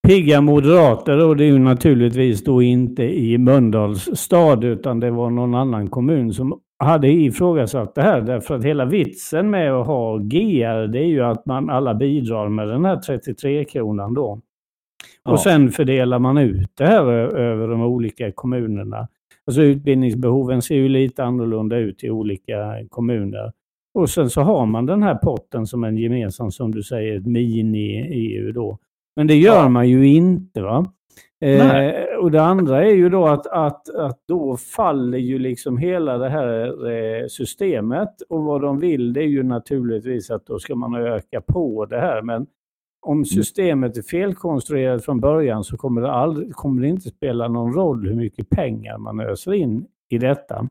pigga 0.06 0.40
moderater 0.40 1.26
och 1.26 1.36
det 1.36 1.44
är 1.44 1.48
ju 1.48 1.58
naturligtvis 1.58 2.44
då 2.44 2.62
inte 2.62 3.02
i 3.02 3.38
Mölndals 3.38 4.08
stad 4.14 4.64
utan 4.64 5.00
det 5.00 5.10
var 5.10 5.30
någon 5.30 5.54
annan 5.54 5.90
kommun 5.90 6.32
som 6.32 6.60
hade 6.78 7.08
ifrågasatt 7.08 7.94
det 7.94 8.02
här 8.02 8.20
därför 8.20 8.54
att 8.54 8.64
hela 8.64 8.84
vitsen 8.84 9.50
med 9.50 9.72
att 9.72 9.86
ha 9.86 10.16
GR 10.18 10.86
det 10.86 10.98
är 10.98 11.06
ju 11.06 11.24
att 11.24 11.46
man 11.46 11.70
alla 11.70 11.94
bidrar 11.94 12.48
med 12.48 12.68
den 12.68 12.84
här 12.84 12.96
33 12.96 13.64
kronan 13.64 14.14
då. 14.14 14.40
Och 15.24 15.40
sen 15.40 15.70
fördelar 15.70 16.18
man 16.18 16.38
ut 16.38 16.70
det 16.74 16.86
här 16.86 17.06
över 17.36 17.68
de 17.68 17.82
olika 17.82 18.32
kommunerna. 18.32 19.08
Alltså 19.46 19.62
utbildningsbehoven 19.62 20.62
ser 20.62 20.74
ju 20.74 20.88
lite 20.88 21.24
annorlunda 21.24 21.76
ut 21.76 22.04
i 22.04 22.10
olika 22.10 22.74
kommuner. 22.88 23.52
Och 23.94 24.10
sen 24.10 24.30
så 24.30 24.40
har 24.40 24.66
man 24.66 24.86
den 24.86 25.02
här 25.02 25.14
potten 25.14 25.66
som 25.66 25.84
en 25.84 25.96
gemensam, 25.96 26.50
som 26.50 26.70
du 26.70 26.82
säger, 26.82 27.16
ett 27.16 27.26
mini-EU 27.26 28.52
då. 28.52 28.78
Men 29.16 29.26
det 29.26 29.36
gör 29.36 29.62
ja. 29.62 29.68
man 29.68 29.88
ju 29.88 30.06
inte. 30.06 30.62
va? 30.62 30.86
Eh, 31.44 32.16
och 32.20 32.30
det 32.30 32.42
andra 32.42 32.84
är 32.84 32.94
ju 32.94 33.08
då 33.08 33.26
att, 33.26 33.46
att, 33.46 33.94
att 33.94 34.18
då 34.28 34.56
faller 34.56 35.18
ju 35.18 35.38
liksom 35.38 35.78
hela 35.78 36.18
det 36.18 36.28
här 36.28 36.90
eh, 36.90 37.26
systemet. 37.26 38.22
Och 38.28 38.42
vad 38.42 38.60
de 38.60 38.78
vill 38.78 39.12
det 39.12 39.20
är 39.20 39.28
ju 39.28 39.42
naturligtvis 39.42 40.30
att 40.30 40.46
då 40.46 40.58
ska 40.58 40.74
man 40.74 40.94
öka 40.94 41.40
på 41.40 41.86
det 41.86 42.00
här. 42.00 42.22
Men 42.22 42.46
om 43.06 43.24
systemet 43.24 43.96
är 43.96 44.02
felkonstruerat 44.02 45.04
från 45.04 45.20
början 45.20 45.64
så 45.64 45.76
kommer 45.76 46.00
det, 46.00 46.12
aldrig, 46.12 46.52
kommer 46.52 46.82
det 46.82 46.88
inte 46.88 47.08
spela 47.10 47.48
någon 47.48 47.72
roll 47.72 48.06
hur 48.08 48.14
mycket 48.14 48.50
pengar 48.50 48.98
man 48.98 49.20
öser 49.20 49.52
in 49.52 49.86
i 50.08 50.18
detta. 50.18 50.68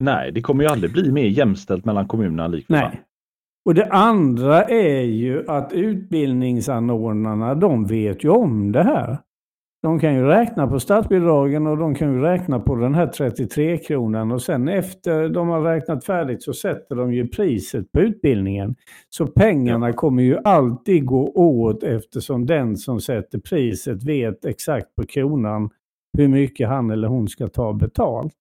Nej, 0.00 0.32
det 0.32 0.42
kommer 0.42 0.64
ju 0.64 0.70
aldrig 0.70 0.92
bli 0.92 1.12
mer 1.12 1.26
jämställt 1.26 1.84
mellan 1.84 2.08
kommunerna 2.08 2.46
likväl. 2.46 2.80
Nej. 2.80 3.02
Och 3.64 3.74
det 3.74 3.84
andra 3.84 4.64
är 4.64 5.02
ju 5.02 5.44
att 5.50 5.72
utbildningsanordnarna, 5.72 7.54
de 7.54 7.86
vet 7.86 8.24
ju 8.24 8.28
om 8.28 8.72
det 8.72 8.82
här. 8.82 9.18
De 9.82 9.98
kan 10.00 10.14
ju 10.14 10.24
räkna 10.24 10.66
på 10.66 10.80
statsbidragen 10.80 11.66
och 11.66 11.78
de 11.78 11.94
kan 11.94 12.12
ju 12.12 12.20
räkna 12.20 12.60
på 12.60 12.74
den 12.74 12.94
här 12.94 13.06
33 13.06 13.78
kronan 13.78 14.32
och 14.32 14.42
sen 14.42 14.68
efter 14.68 15.28
de 15.28 15.48
har 15.48 15.60
räknat 15.60 16.04
färdigt 16.04 16.42
så 16.42 16.52
sätter 16.52 16.96
de 16.96 17.12
ju 17.12 17.28
priset 17.28 17.92
på 17.92 18.00
utbildningen. 18.00 18.74
Så 19.08 19.26
pengarna 19.26 19.92
kommer 19.92 20.22
ju 20.22 20.38
alltid 20.44 21.06
gå 21.06 21.32
åt 21.34 21.82
eftersom 21.82 22.46
den 22.46 22.76
som 22.76 23.00
sätter 23.00 23.38
priset 23.38 24.02
vet 24.02 24.44
exakt 24.44 24.94
på 24.94 25.06
kronan 25.06 25.70
hur 26.18 26.28
mycket 26.28 26.68
han 26.68 26.90
eller 26.90 27.08
hon 27.08 27.28
ska 27.28 27.48
ta 27.48 27.72
betalt. 27.72 28.34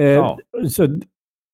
Eh, 0.00 0.06
ja. 0.06 0.38
Så 0.68 0.96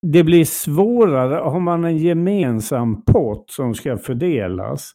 det 0.01 0.23
blir 0.23 0.45
svårare. 0.45 1.35
Har 1.35 1.59
man 1.59 1.83
en 1.83 1.97
gemensam 1.97 3.03
pott 3.05 3.49
som 3.49 3.73
ska 3.73 3.97
fördelas 3.97 4.91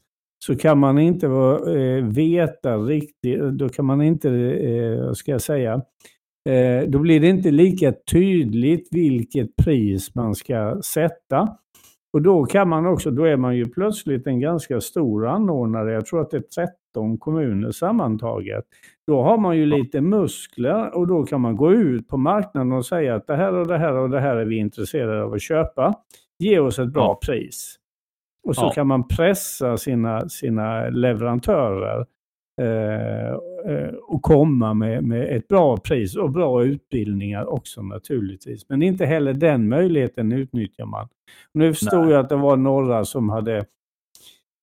så 0.46 0.56
kan 0.56 0.78
man 0.78 0.99
inte 0.99 1.26
eh, 1.26 2.04
veta 2.04 2.76
riktigt, 2.76 3.40
då 3.40 3.68
kan 3.68 3.84
man 3.84 4.02
inte, 4.02 4.30
eh, 4.30 5.12
ska 5.12 5.30
jag 5.30 5.40
säga, 5.40 5.73
eh, 6.49 6.88
då 6.88 6.99
blir 6.99 7.20
det 7.20 7.28
inte 7.28 7.50
lika 7.50 7.92
tydligt 8.12 8.88
vilket 8.90 9.56
pris 9.56 10.14
man 10.14 10.34
ska 10.34 10.82
sätta. 10.84 11.49
Och 12.12 12.23
då 12.23 12.44
kan 12.44 12.68
man 12.68 12.87
också, 12.87 13.11
då 13.11 13.25
är 13.25 13.37
man 13.37 13.56
ju 13.56 13.64
plötsligt 13.64 14.26
en 14.26 14.40
ganska 14.40 14.80
stor 14.80 15.26
anordnare. 15.26 15.92
Jag 15.92 16.06
tror 16.06 16.20
att 16.20 16.30
det 16.30 16.37
är 16.37 16.40
13 16.94 17.18
kommuner 17.18 17.70
sammantaget. 17.70 18.64
Då 19.06 19.22
har 19.22 19.38
man 19.38 19.56
ju 19.56 19.66
lite 19.66 20.00
muskler 20.00 20.94
och 20.94 21.06
då 21.06 21.26
kan 21.26 21.40
man 21.40 21.56
gå 21.56 21.72
ut 21.72 22.08
på 22.08 22.16
marknaden 22.16 22.72
och 22.72 22.86
säga 22.86 23.14
att 23.14 23.26
det 23.26 23.36
här 23.36 23.54
och 23.54 23.66
det 23.66 23.78
här 23.78 23.92
och 23.92 24.10
det 24.10 24.20
här 24.20 24.36
är 24.36 24.44
vi 24.44 24.56
intresserade 24.56 25.22
av 25.22 25.32
att 25.32 25.42
köpa. 25.42 25.94
Ge 26.38 26.58
oss 26.58 26.78
ett 26.78 26.92
bra 26.92 27.02
ja. 27.02 27.18
pris. 27.26 27.76
Och 28.48 28.56
så 28.56 28.62
ja. 28.62 28.70
kan 28.70 28.86
man 28.86 29.08
pressa 29.08 29.76
sina, 29.76 30.28
sina 30.28 30.88
leverantörer 30.88 32.06
eh, 32.60 33.30
eh, 33.72 33.94
och 33.94 34.22
komma 34.22 34.74
med, 34.74 35.04
med 35.04 35.36
ett 35.36 35.48
bra 35.48 35.76
pris 35.76 36.16
och 36.16 36.30
bra 36.30 36.64
utbildningar 36.64 37.46
också 37.46 37.82
naturligtvis. 37.82 38.68
Men 38.68 38.82
inte 38.82 39.06
heller 39.06 39.32
den 39.32 39.68
möjligheten 39.68 40.32
utnyttjar 40.32 40.86
man. 40.86 41.08
Nu 41.54 41.74
förstod 41.74 42.04
Nej. 42.04 42.10
jag 42.10 42.20
att 42.20 42.28
det 42.28 42.36
var 42.36 42.56
några 42.56 43.04
som 43.04 43.28
hade 43.28 43.64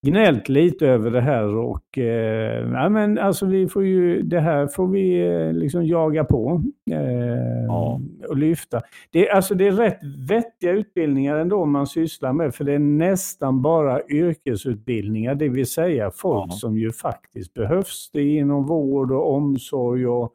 gnällt 0.07 0.49
lite 0.49 0.87
över 0.87 1.11
det 1.11 1.21
här 1.21 1.55
och 1.55 1.97
eh, 1.97 2.71
ja, 2.71 2.89
men 2.89 3.17
alltså 3.17 3.45
vi 3.45 3.67
får 3.67 3.85
ju, 3.85 4.21
det 4.21 4.39
här 4.39 4.67
får 4.67 4.87
vi 4.87 5.27
eh, 5.27 5.53
liksom 5.53 5.85
jaga 5.85 6.23
på 6.23 6.61
eh, 6.91 7.65
ja. 7.67 8.01
och 8.29 8.37
lyfta. 8.37 8.81
Det, 9.11 9.29
alltså 9.29 9.55
det 9.55 9.67
är 9.67 9.71
rätt 9.71 9.99
vettiga 10.29 10.71
utbildningar 10.71 11.37
ändå 11.37 11.65
man 11.65 11.87
sysslar 11.87 12.33
med 12.33 12.55
för 12.55 12.63
det 12.63 12.73
är 12.73 12.79
nästan 12.79 13.61
bara 13.61 14.01
yrkesutbildningar, 14.09 15.35
det 15.35 15.49
vill 15.49 15.67
säga 15.67 16.11
folk 16.11 16.51
ja. 16.51 16.55
som 16.55 16.77
ju 16.77 16.91
faktiskt 16.91 17.53
behövs. 17.53 18.09
Det 18.13 18.19
är 18.19 18.39
inom 18.39 18.65
vård 18.65 19.11
och 19.11 19.33
omsorg 19.33 20.07
och 20.07 20.33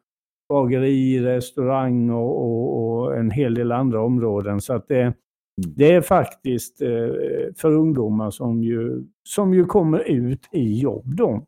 bageri, 0.48 1.20
restaurang 1.20 2.10
och, 2.10 2.42
och, 2.42 3.02
och 3.02 3.16
en 3.16 3.30
hel 3.30 3.54
del 3.54 3.72
andra 3.72 4.02
områden. 4.02 4.60
Så 4.60 4.72
att 4.72 4.88
det. 4.88 5.14
Det 5.56 5.92
är 5.92 6.00
faktiskt 6.00 6.82
eh, 6.82 6.88
för 7.56 7.72
ungdomar 7.72 8.30
som 8.30 8.62
ju, 8.62 9.04
som 9.28 9.54
ju 9.54 9.64
kommer 9.64 9.98
ut 9.98 10.48
i 10.52 10.80
jobb 10.80 11.16
då. 11.16 11.46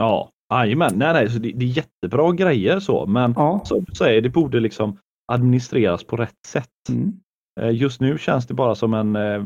Ja, 0.00 0.30
jajamän. 0.52 0.92
Nej, 0.96 1.12
nej, 1.12 1.30
så 1.30 1.38
det, 1.38 1.52
det, 1.52 1.64
är 1.64 1.68
jättebra 1.68 2.32
grejer 2.32 2.80
så, 2.80 3.06
men 3.06 3.34
ja. 3.36 3.60
som 3.64 3.84
du 3.84 3.94
säger, 3.94 4.20
det 4.20 4.28
borde 4.28 4.60
liksom 4.60 4.98
administreras 5.32 6.04
på 6.04 6.16
rätt 6.16 6.46
sätt. 6.46 6.88
Mm. 6.88 7.20
Eh, 7.60 7.70
just 7.70 8.00
nu 8.00 8.18
känns 8.18 8.46
det 8.46 8.54
bara 8.54 8.74
som 8.74 8.94
en 8.94 9.16
eh, 9.16 9.44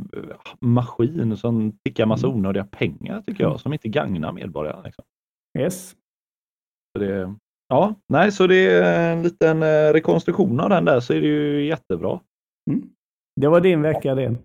maskin 0.60 1.36
som 1.36 1.72
tickar 1.84 2.06
massa 2.06 2.26
mm. 2.26 2.38
onödiga 2.38 2.64
pengar 2.64 3.22
tycker 3.26 3.44
jag, 3.44 3.50
mm. 3.50 3.58
som 3.58 3.72
inte 3.72 3.88
gagnar 3.88 4.32
medborgarna. 4.32 4.82
Liksom. 4.82 5.04
Yes. 5.58 5.90
Så 6.92 7.04
det, 7.04 7.34
ja, 7.68 7.94
nej, 8.08 8.32
så 8.32 8.46
det 8.46 8.70
är 8.70 9.12
en 9.12 9.22
liten 9.22 9.62
rekonstruktion 9.92 10.60
av 10.60 10.70
den 10.70 10.84
där 10.84 11.00
så 11.00 11.12
är 11.12 11.20
det 11.20 11.26
ju 11.26 11.66
jättebra. 11.66 12.20
Mm. 12.70 12.90
Det 13.40 13.48
var 13.48 13.60
din 13.60 13.82
vecka 13.82 14.14
det. 14.14 14.36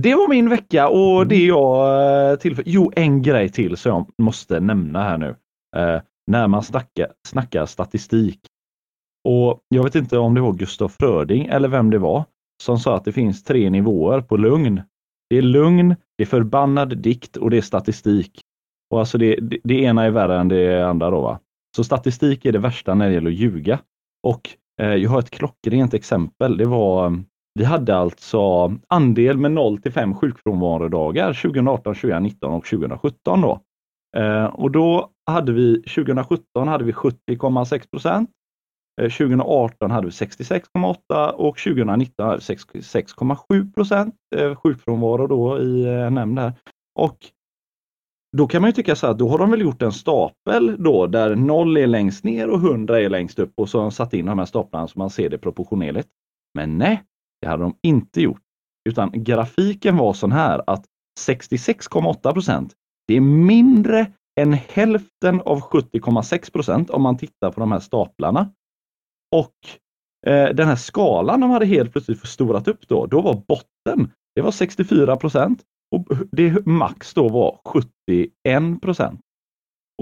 Det 0.00 0.14
var 0.14 0.28
min 0.28 0.48
vecka 0.48 0.88
och 0.88 1.16
mm. 1.16 1.28
det 1.28 1.44
jag 1.44 2.30
eh, 2.30 2.36
tillför. 2.36 2.64
Jo, 2.66 2.92
en 2.96 3.22
grej 3.22 3.48
till 3.48 3.76
som 3.76 3.92
jag 3.92 4.24
måste 4.24 4.60
nämna 4.60 5.02
här 5.02 5.18
nu. 5.18 5.36
Eh, 5.76 6.00
när 6.26 6.48
man 6.48 6.62
snackar, 6.62 7.12
snackar 7.28 7.66
statistik. 7.66 8.40
Och 9.28 9.60
Jag 9.68 9.84
vet 9.84 9.94
inte 9.94 10.18
om 10.18 10.34
det 10.34 10.40
var 10.40 10.52
Gustav 10.52 10.88
Fröding 10.88 11.46
eller 11.46 11.68
vem 11.68 11.90
det 11.90 11.98
var 11.98 12.24
som 12.62 12.78
sa 12.78 12.96
att 12.96 13.04
det 13.04 13.12
finns 13.12 13.44
tre 13.44 13.70
nivåer 13.70 14.20
på 14.20 14.36
lugn. 14.36 14.82
Det 15.30 15.36
är 15.36 15.42
lugn, 15.42 15.96
det 16.18 16.24
är 16.24 16.26
förbannad 16.26 16.98
dikt 16.98 17.36
och 17.36 17.50
det 17.50 17.56
är 17.56 17.62
statistik. 17.62 18.40
Och 18.90 19.00
alltså 19.00 19.18
det, 19.18 19.36
det, 19.36 19.58
det 19.64 19.74
ena 19.74 20.04
är 20.04 20.10
värre 20.10 20.40
än 20.40 20.48
det 20.48 20.86
andra. 20.86 21.10
Då, 21.10 21.20
va? 21.20 21.40
Så 21.76 21.84
statistik 21.84 22.44
är 22.44 22.52
det 22.52 22.58
värsta 22.58 22.94
när 22.94 23.08
det 23.08 23.14
gäller 23.14 23.30
att 23.30 23.36
ljuga. 23.36 23.78
Och 24.22 24.50
eh, 24.80 24.94
jag 24.94 25.10
har 25.10 25.18
ett 25.18 25.30
klockrent 25.30 25.94
exempel. 25.94 26.56
Det 26.56 26.64
var 26.64 27.22
vi 27.58 27.64
hade 27.64 27.96
alltså 27.96 28.72
andel 28.88 29.38
med 29.38 29.52
0 29.52 29.78
till 29.78 29.92
5 29.92 30.14
sjukfrånvarodagar 30.14 31.32
2018, 31.32 31.94
2019 31.94 32.52
och 32.52 32.64
2017. 32.64 33.40
Då. 33.40 33.60
Eh, 34.16 34.44
och 34.44 34.70
då 34.70 35.10
hade 35.26 35.52
vi 35.52 35.82
2017 35.82 36.68
hade 36.68 36.84
vi 36.84 36.92
70,6 36.92 37.90
procent. 37.90 38.30
Eh, 39.00 39.10
2018 39.10 39.90
hade 39.90 40.06
vi 40.06 40.10
66,8 40.10 41.30
och 41.30 41.58
2019 41.58 42.26
hade 42.26 42.42
vi 42.48 42.54
66,7 42.54 43.72
procent 43.74 44.14
eh, 44.36 44.54
sjukfrånvaro 44.54 45.26
då 45.26 45.60
i 45.60 45.84
eh, 45.84 46.10
nämnd 46.10 46.38
här. 46.38 46.52
Och 46.98 47.18
då 48.36 48.46
kan 48.46 48.62
man 48.62 48.68
ju 48.68 48.72
tycka 48.72 48.96
så 48.96 49.06
att 49.06 49.18
då 49.18 49.28
har 49.28 49.38
de 49.38 49.50
väl 49.50 49.60
gjort 49.60 49.82
en 49.82 49.92
stapel 49.92 50.76
då 50.78 51.06
där 51.06 51.36
0 51.36 51.76
är 51.76 51.86
längst 51.86 52.24
ner 52.24 52.50
och 52.50 52.58
100 52.58 53.00
är 53.00 53.08
längst 53.08 53.38
upp 53.38 53.52
och 53.56 53.68
så 53.68 53.78
har 53.78 53.82
de 53.82 53.90
satt 53.90 54.14
in 54.14 54.26
de 54.26 54.38
här 54.38 54.46
staplarna 54.46 54.88
så 54.88 54.98
man 54.98 55.10
ser 55.10 55.30
det 55.30 55.38
proportionerligt. 55.38 56.08
Men 56.54 56.78
nej, 56.78 57.02
det 57.44 57.50
hade 57.50 57.62
de 57.62 57.76
inte 57.82 58.20
gjort. 58.20 58.40
Utan 58.88 59.10
grafiken 59.14 59.96
var 59.96 60.12
sån 60.12 60.32
här 60.32 60.62
att 60.66 60.84
66,8 61.20 62.32
procent, 62.32 62.74
det 63.08 63.16
är 63.16 63.20
mindre 63.20 64.12
än 64.40 64.52
hälften 64.52 65.40
av 65.40 65.60
70,6 65.60 66.52
procent 66.52 66.90
om 66.90 67.02
man 67.02 67.16
tittar 67.16 67.50
på 67.50 67.60
de 67.60 67.72
här 67.72 67.80
staplarna. 67.80 68.50
Och 69.34 69.54
eh, 70.26 70.54
den 70.54 70.68
här 70.68 70.76
skalan 70.76 71.40
de 71.40 71.50
hade 71.50 71.66
helt 71.66 71.92
plötsligt 71.92 72.20
förstorat 72.20 72.68
upp 72.68 72.88
då, 72.88 73.06
då 73.06 73.20
var 73.20 73.42
botten, 73.48 74.10
det 74.34 74.42
var 74.42 74.50
64 74.50 75.16
procent 75.16 75.62
och 75.96 76.06
det 76.32 76.66
max 76.66 77.14
då 77.14 77.28
var 77.28 77.60
71 77.64 78.82
procent. 78.82 79.20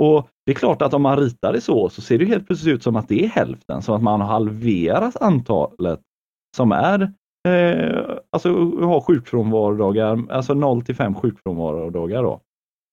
Och 0.00 0.28
det 0.46 0.52
är 0.52 0.56
klart 0.56 0.82
att 0.82 0.94
om 0.94 1.02
man 1.02 1.16
ritar 1.16 1.52
det 1.52 1.61
så, 1.61 1.88
så 1.88 2.02
ser 2.02 2.18
det 2.18 2.25
helt 2.25 2.46
plötsligt 2.46 2.75
ut 2.75 2.82
som 2.82 2.96
att 2.96 3.08
det 3.08 3.25
är 3.25 3.28
hälften, 3.28 3.82
som 3.82 3.94
att 3.94 4.02
man 4.02 4.20
har 4.20 4.28
halverat 4.28 5.16
antalet 5.16 6.00
som 6.56 6.72
är 6.72 7.12
eh, 7.49 8.18
alltså 8.30 8.52
ha 8.64 9.00
sjukfrånvarodagar, 9.00 10.30
alltså 10.30 10.54
0 10.54 10.82
till 10.82 10.96
5 10.96 11.14
sjukfrånvarodagar 11.14 12.22
då. 12.22 12.40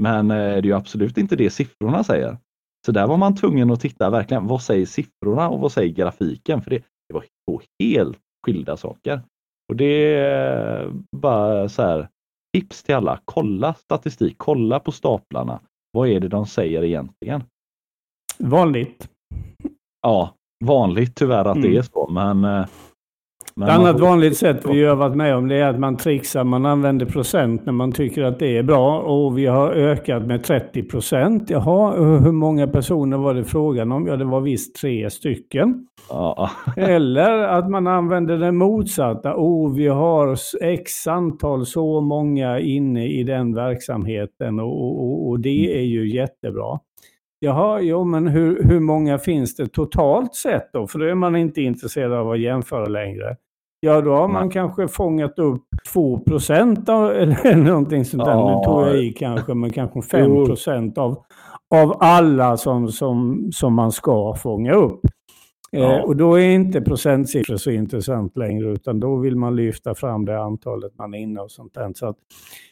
Men 0.03 0.31
eh, 0.31 0.37
det 0.37 0.43
är 0.43 0.63
ju 0.63 0.73
absolut 0.73 1.17
inte 1.17 1.35
det 1.35 1.49
siffrorna 1.49 2.03
säger. 2.03 2.37
Så 2.85 2.91
där 2.91 3.07
var 3.07 3.17
man 3.17 3.35
tvungen 3.35 3.71
att 3.71 3.81
titta 3.81 4.09
verkligen, 4.09 4.47
vad 4.47 4.61
säger 4.61 4.85
siffrorna 4.85 5.49
och 5.49 5.59
vad 5.59 5.71
säger 5.71 5.93
grafiken? 5.93 6.61
För 6.61 6.69
det, 6.69 6.83
det 7.07 7.13
var 7.13 7.21
två 7.21 7.61
helt 7.79 8.19
skilda 8.45 8.77
saker. 8.77 9.21
Och 9.69 9.75
det 9.75 10.15
är 10.15 10.91
bara 11.15 11.69
så 11.69 11.81
här, 11.81 12.09
tips 12.53 12.83
till 12.83 12.95
alla, 12.95 13.19
kolla 13.25 13.73
statistik, 13.73 14.35
kolla 14.37 14.79
på 14.79 14.91
staplarna. 14.91 15.59
Vad 15.91 16.09
är 16.09 16.19
det 16.19 16.27
de 16.27 16.45
säger 16.45 16.83
egentligen? 16.83 17.43
Vanligt. 18.37 19.09
Ja, 20.01 20.35
vanligt 20.65 21.15
tyvärr 21.15 21.45
att 21.45 21.57
mm. 21.57 21.71
det 21.71 21.77
är 21.77 21.81
så, 21.81 22.07
men 22.07 22.65
eh, 23.61 23.67
ett 23.67 23.79
annat 23.79 23.99
vanligt 23.99 24.37
sätt 24.37 24.65
vi 24.69 24.83
har 24.83 24.95
varit 24.95 25.15
med 25.15 25.35
om 25.35 25.47
det 25.47 25.55
är 25.55 25.67
att 25.67 25.79
man 25.79 25.97
trixar, 25.97 26.43
man 26.43 26.65
använder 26.65 27.05
procent 27.05 27.65
när 27.65 27.73
man 27.73 27.91
tycker 27.91 28.23
att 28.23 28.39
det 28.39 28.57
är 28.57 28.63
bra 28.63 28.99
och 28.99 29.37
vi 29.37 29.45
har 29.45 29.71
ökat 29.71 30.25
med 30.25 30.43
30 30.43 30.83
procent. 30.83 31.49
Jaha, 31.49 31.91
hur 32.19 32.31
många 32.31 32.67
personer 32.67 33.17
var 33.17 33.33
det 33.33 33.43
frågan 33.43 33.91
om? 33.91 34.07
Ja, 34.07 34.15
det 34.15 34.25
var 34.25 34.41
visst 34.41 34.75
tre 34.75 35.09
stycken. 35.09 35.87
Ja. 36.09 36.49
Eller 36.77 37.43
att 37.43 37.69
man 37.69 37.87
använder 37.87 38.37
det 38.37 38.51
motsatta. 38.51 39.33
Oh, 39.35 39.75
vi 39.75 39.87
har 39.87 40.37
x 40.61 41.07
antal 41.07 41.65
så 41.65 42.01
många 42.01 42.59
inne 42.59 43.07
i 43.07 43.23
den 43.23 43.55
verksamheten 43.55 44.59
och, 44.59 44.81
och, 44.83 45.29
och 45.29 45.39
det 45.39 45.65
mm. 45.65 45.79
är 45.79 45.83
ju 45.83 46.09
jättebra. 46.09 46.79
Jaha, 47.41 47.81
jo 47.81 48.03
men 48.03 48.27
hur, 48.27 48.63
hur 48.63 48.79
många 48.79 49.17
finns 49.17 49.55
det 49.55 49.67
totalt 49.67 50.35
sett 50.35 50.73
då? 50.73 50.87
För 50.87 50.99
då 50.99 51.05
är 51.05 51.15
man 51.15 51.35
inte 51.35 51.61
intresserad 51.61 52.13
av 52.13 52.31
att 52.31 52.39
jämföra 52.39 52.85
längre. 52.85 53.35
Ja, 53.79 54.01
då 54.01 54.11
har 54.11 54.27
man 54.27 54.43
Nej. 54.43 54.53
kanske 54.53 54.87
fångat 54.87 55.39
upp 55.39 55.63
2 55.93 56.19
procent 56.19 56.89
eller 56.89 57.55
någonting 57.55 58.05
sånt 58.05 58.25
där. 58.25 58.31
Ja. 58.31 58.57
Nu 58.57 58.65
tog 58.65 58.81
jag 58.81 59.03
i 59.03 59.11
kanske, 59.13 59.53
men 59.53 59.69
kanske 59.69 60.01
5 60.01 60.45
procent 60.45 60.97
av, 60.97 61.23
av 61.75 61.97
alla 61.99 62.57
som, 62.57 62.87
som, 62.87 63.49
som 63.53 63.73
man 63.73 63.91
ska 63.91 64.35
fånga 64.35 64.73
upp. 64.73 65.01
Eh, 65.71 65.81
ja. 65.81 65.97
Eh, 65.97 66.03
och 66.03 66.15
då 66.15 66.39
är 66.39 66.49
inte 66.49 66.81
procentsiffror 66.81 67.57
så 67.57 67.71
intressant 67.71 68.37
längre, 68.37 68.69
utan 68.69 68.99
då 68.99 69.15
vill 69.15 69.35
man 69.35 69.55
lyfta 69.55 69.95
fram 69.95 70.25
det 70.25 70.39
antalet 70.39 70.97
man 70.97 71.13
är 71.13 71.19
inne 71.19 71.41
och 71.41 71.51
sånt 71.51 71.73
där. 71.73 71.91
Så 71.95 72.07
att, 72.07 72.17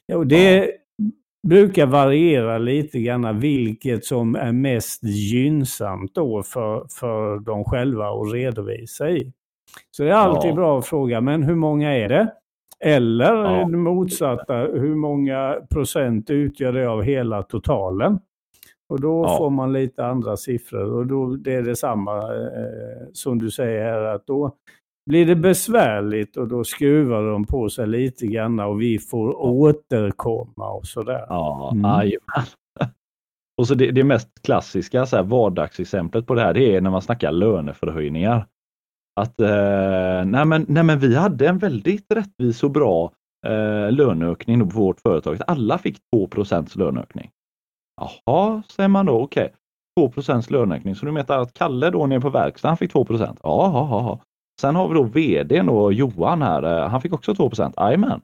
ja, 0.06 0.18
och 0.18 0.28
det 0.28 0.58
ja. 0.58 0.66
brukar 1.48 1.86
variera 1.86 2.58
lite 2.58 3.00
grann 3.00 3.40
vilket 3.40 4.06
som 4.06 4.36
är 4.36 4.52
mest 4.52 5.04
gynnsamt 5.04 6.16
då 6.16 6.44
för, 6.44 6.86
för 7.00 7.40
dem 7.40 7.64
själva 7.64 8.06
att 8.06 8.34
redovisa 8.34 9.10
i. 9.10 9.32
Så 9.92 10.04
det 10.04 10.10
är 10.10 10.14
alltid 10.14 10.52
ja. 10.52 10.56
bra 10.56 10.80
att 10.80 10.86
fråga, 10.86 11.22
men 11.22 11.44
hur 11.44 11.56
många 11.56 11.96
är 11.96 12.10
det? 12.10 12.34
Eller 12.80 13.34
ja. 13.34 13.66
det 13.66 13.78
motsatta, 13.78 14.56
hur 14.56 14.96
många 14.96 15.56
procent 15.70 16.30
utgör 16.30 16.74
det 16.74 16.90
av 16.90 17.02
hela 17.02 17.44
totalen? 17.44 18.20
Och 18.90 19.02
då 19.02 19.24
ja. 19.24 19.38
får 19.38 19.50
man 19.50 19.74
lite 19.74 20.06
andra 20.06 20.38
siffror 20.38 20.94
och 20.94 21.08
då 21.08 21.36
det 21.36 21.54
är 21.54 21.62
detsamma 21.62 22.18
eh, 22.18 23.08
som 23.14 23.40
du 23.40 23.52
säger 23.52 23.84
här 23.84 24.02
att 24.02 24.28
då 24.28 24.56
blir 25.06 25.26
det 25.26 25.36
besvärligt 25.36 26.38
och 26.38 26.48
då 26.48 26.64
skruvar 26.64 27.24
de 27.32 27.46
på 27.46 27.70
sig 27.70 27.88
lite 27.88 28.28
grann 28.28 28.60
och 28.60 28.82
vi 28.82 29.00
får 29.00 29.42
återkomma 29.42 30.72
och 30.72 30.86
sådär. 30.86 31.26
Ja, 31.30 31.72
mm. 31.74 32.12
Och 33.58 33.68
så 33.68 33.74
det, 33.74 33.92
det 33.92 34.04
mest 34.04 34.30
klassiska 34.44 35.06
så 35.06 35.16
här, 35.16 35.24
vardagsexemplet 35.24 36.26
på 36.26 36.34
det 36.34 36.42
här 36.42 36.54
det 36.54 36.76
är 36.76 36.82
när 36.82 36.90
man 36.90 37.02
snackar 37.02 37.32
löneförhöjningar. 37.32 38.46
Att 39.18 39.42
eh, 39.42 40.26
nej 40.26 40.46
men, 40.46 40.66
nej 40.68 40.84
men 40.84 41.00
vi 41.00 41.16
hade 41.16 41.48
en 41.48 41.58
väldigt 41.58 42.12
rättvis 42.12 42.64
och 42.64 42.72
bra 42.72 43.12
eh, 43.48 43.92
löneökning 43.92 44.70
på 44.70 44.80
vårt 44.80 45.02
företag. 45.02 45.38
Alla 45.48 45.78
fick 45.78 45.98
2 46.14 46.30
löneökning. 46.76 47.30
Jaha, 48.02 48.64
säger 48.70 48.90
man 48.90 49.06
då, 49.06 49.22
okej. 49.22 49.44
Okay. 49.44 50.24
2% 50.24 50.52
löneökning. 50.52 50.96
Så 50.96 51.06
du 51.06 51.12
menar 51.12 51.40
att 51.40 51.54
Kalle 51.54 51.90
då 51.90 52.06
nere 52.06 52.22
på 52.22 52.30
verkstaden 52.30 52.78
fick 52.78 52.92
2 52.92 53.06
Ja, 53.10 53.36
ja, 53.44 53.88
ja. 53.90 54.20
Sen 54.62 54.76
har 54.76 54.88
vi 54.88 54.94
då 54.94 55.04
VDn 55.04 55.70
och 55.70 55.94
Johan 55.94 56.42
här. 56.42 56.64
Eh, 56.64 56.90
han 56.90 57.02
fick 57.02 57.14
också 57.14 57.36
2 57.36 57.52
Jajamän. 57.78 58.22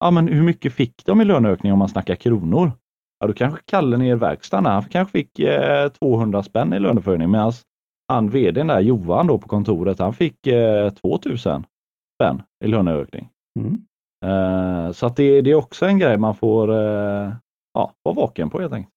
Ja, 0.00 0.10
men 0.10 0.28
hur 0.28 0.42
mycket 0.42 0.72
fick 0.72 1.04
de 1.04 1.20
i 1.20 1.24
löneökning 1.24 1.72
om 1.72 1.78
man 1.78 1.88
snackar 1.88 2.14
kronor? 2.14 2.72
Ja, 3.20 3.26
då 3.26 3.32
kanske 3.32 3.60
Kalle 3.64 3.96
nere 3.96 4.08
i 4.08 4.14
verkstaden, 4.14 4.66
han 4.66 4.84
kanske 4.84 5.12
fick 5.12 5.38
eh, 5.38 5.88
200 5.88 6.42
spänn 6.42 6.72
i 6.72 6.78
löneförhöjning 6.78 7.30
medan 7.30 7.52
han 8.08 8.30
VDn 8.30 8.66
där, 8.66 8.80
Johan 8.80 9.26
då 9.26 9.38
på 9.38 9.48
kontoret, 9.48 9.98
han 9.98 10.14
fick 10.14 10.46
eh, 10.46 10.90
2000 10.90 11.66
spänn 12.14 12.42
i 12.64 12.68
löneökning. 12.68 13.28
Mm. 13.60 13.84
Eh, 14.24 14.92
så 14.92 15.06
att 15.06 15.16
det, 15.16 15.40
det, 15.40 15.50
är 15.50 15.54
också 15.54 15.86
en 15.86 15.98
grej 15.98 16.18
man 16.18 16.34
får 16.34 16.70
eh, 16.70 17.32
ja, 17.74 17.92
vara 18.02 18.14
vaken 18.14 18.50
på 18.50 18.60
helt 18.60 18.72
enkelt. 18.72 18.94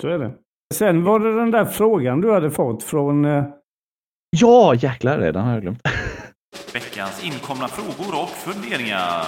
Så 0.00 0.08
är 0.08 0.18
det. 0.18 0.32
Sen 0.74 1.04
var 1.04 1.20
det 1.20 1.34
den 1.34 1.50
där 1.50 1.64
frågan 1.64 2.20
du 2.20 2.32
hade 2.32 2.50
fått 2.50 2.82
från... 2.82 3.24
Eh... 3.24 3.44
Ja, 4.36 4.74
jäklar 4.74 5.18
det, 5.18 5.32
den 5.32 5.44
har 5.44 5.52
jag 5.52 5.62
glömt. 5.62 5.80
Veckans 6.74 7.24
inkomna 7.24 7.68
frågor 7.68 8.22
och 8.22 8.28
funderingar. 8.28 9.24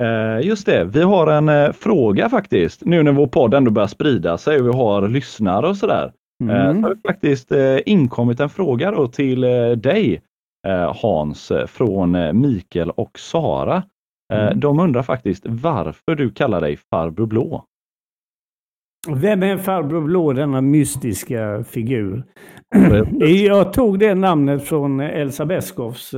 Eh, 0.00 0.46
just 0.46 0.66
det, 0.66 0.84
vi 0.84 1.02
har 1.02 1.26
en 1.26 1.48
eh, 1.48 1.72
fråga 1.72 2.28
faktiskt. 2.28 2.84
Nu 2.84 3.02
när 3.02 3.12
vår 3.12 3.26
podd 3.26 3.54
ändå 3.54 3.70
börjar 3.70 3.86
sprida 3.86 4.38
sig 4.38 4.60
och 4.60 4.66
vi 4.66 4.72
har 4.72 5.08
lyssnare 5.08 5.68
och 5.68 5.76
sådär. 5.76 6.12
Mm. 6.42 6.82
så 6.82 6.88
har 6.88 6.94
det 6.94 7.00
faktiskt 7.08 7.52
inkommit 7.86 8.40
en 8.40 8.50
fråga 8.50 8.90
då 8.90 9.08
till 9.08 9.40
dig 9.76 10.22
Hans 10.94 11.52
från 11.66 12.40
Mikael 12.40 12.90
och 12.90 13.18
Sara. 13.18 13.82
Mm. 14.32 14.60
De 14.60 14.80
undrar 14.80 15.02
faktiskt 15.02 15.46
varför 15.46 16.14
du 16.14 16.30
kallar 16.30 16.60
dig 16.60 16.76
Farbror 16.90 17.26
Blå. 17.26 17.64
Vem 19.08 19.42
är 19.42 19.56
Farbror 19.56 20.00
Blå, 20.00 20.32
denna 20.32 20.60
mystiska 20.60 21.64
figur? 21.64 22.24
Jag 23.46 23.72
tog 23.72 23.98
det 23.98 24.14
namnet 24.14 24.64
från 24.64 25.00
Elsa 25.00 25.46
Beskows 25.46 26.14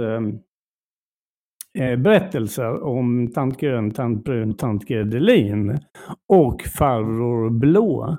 berättelser 1.78 2.82
om 2.82 3.32
tant 3.32 3.60
Grön, 3.60 3.90
tant 3.90 4.24
Brun, 4.24 4.56
tant 4.56 4.84
Gredelin 4.84 5.78
och 6.28 6.62
Farbror 6.62 7.50
Blå. 7.50 8.16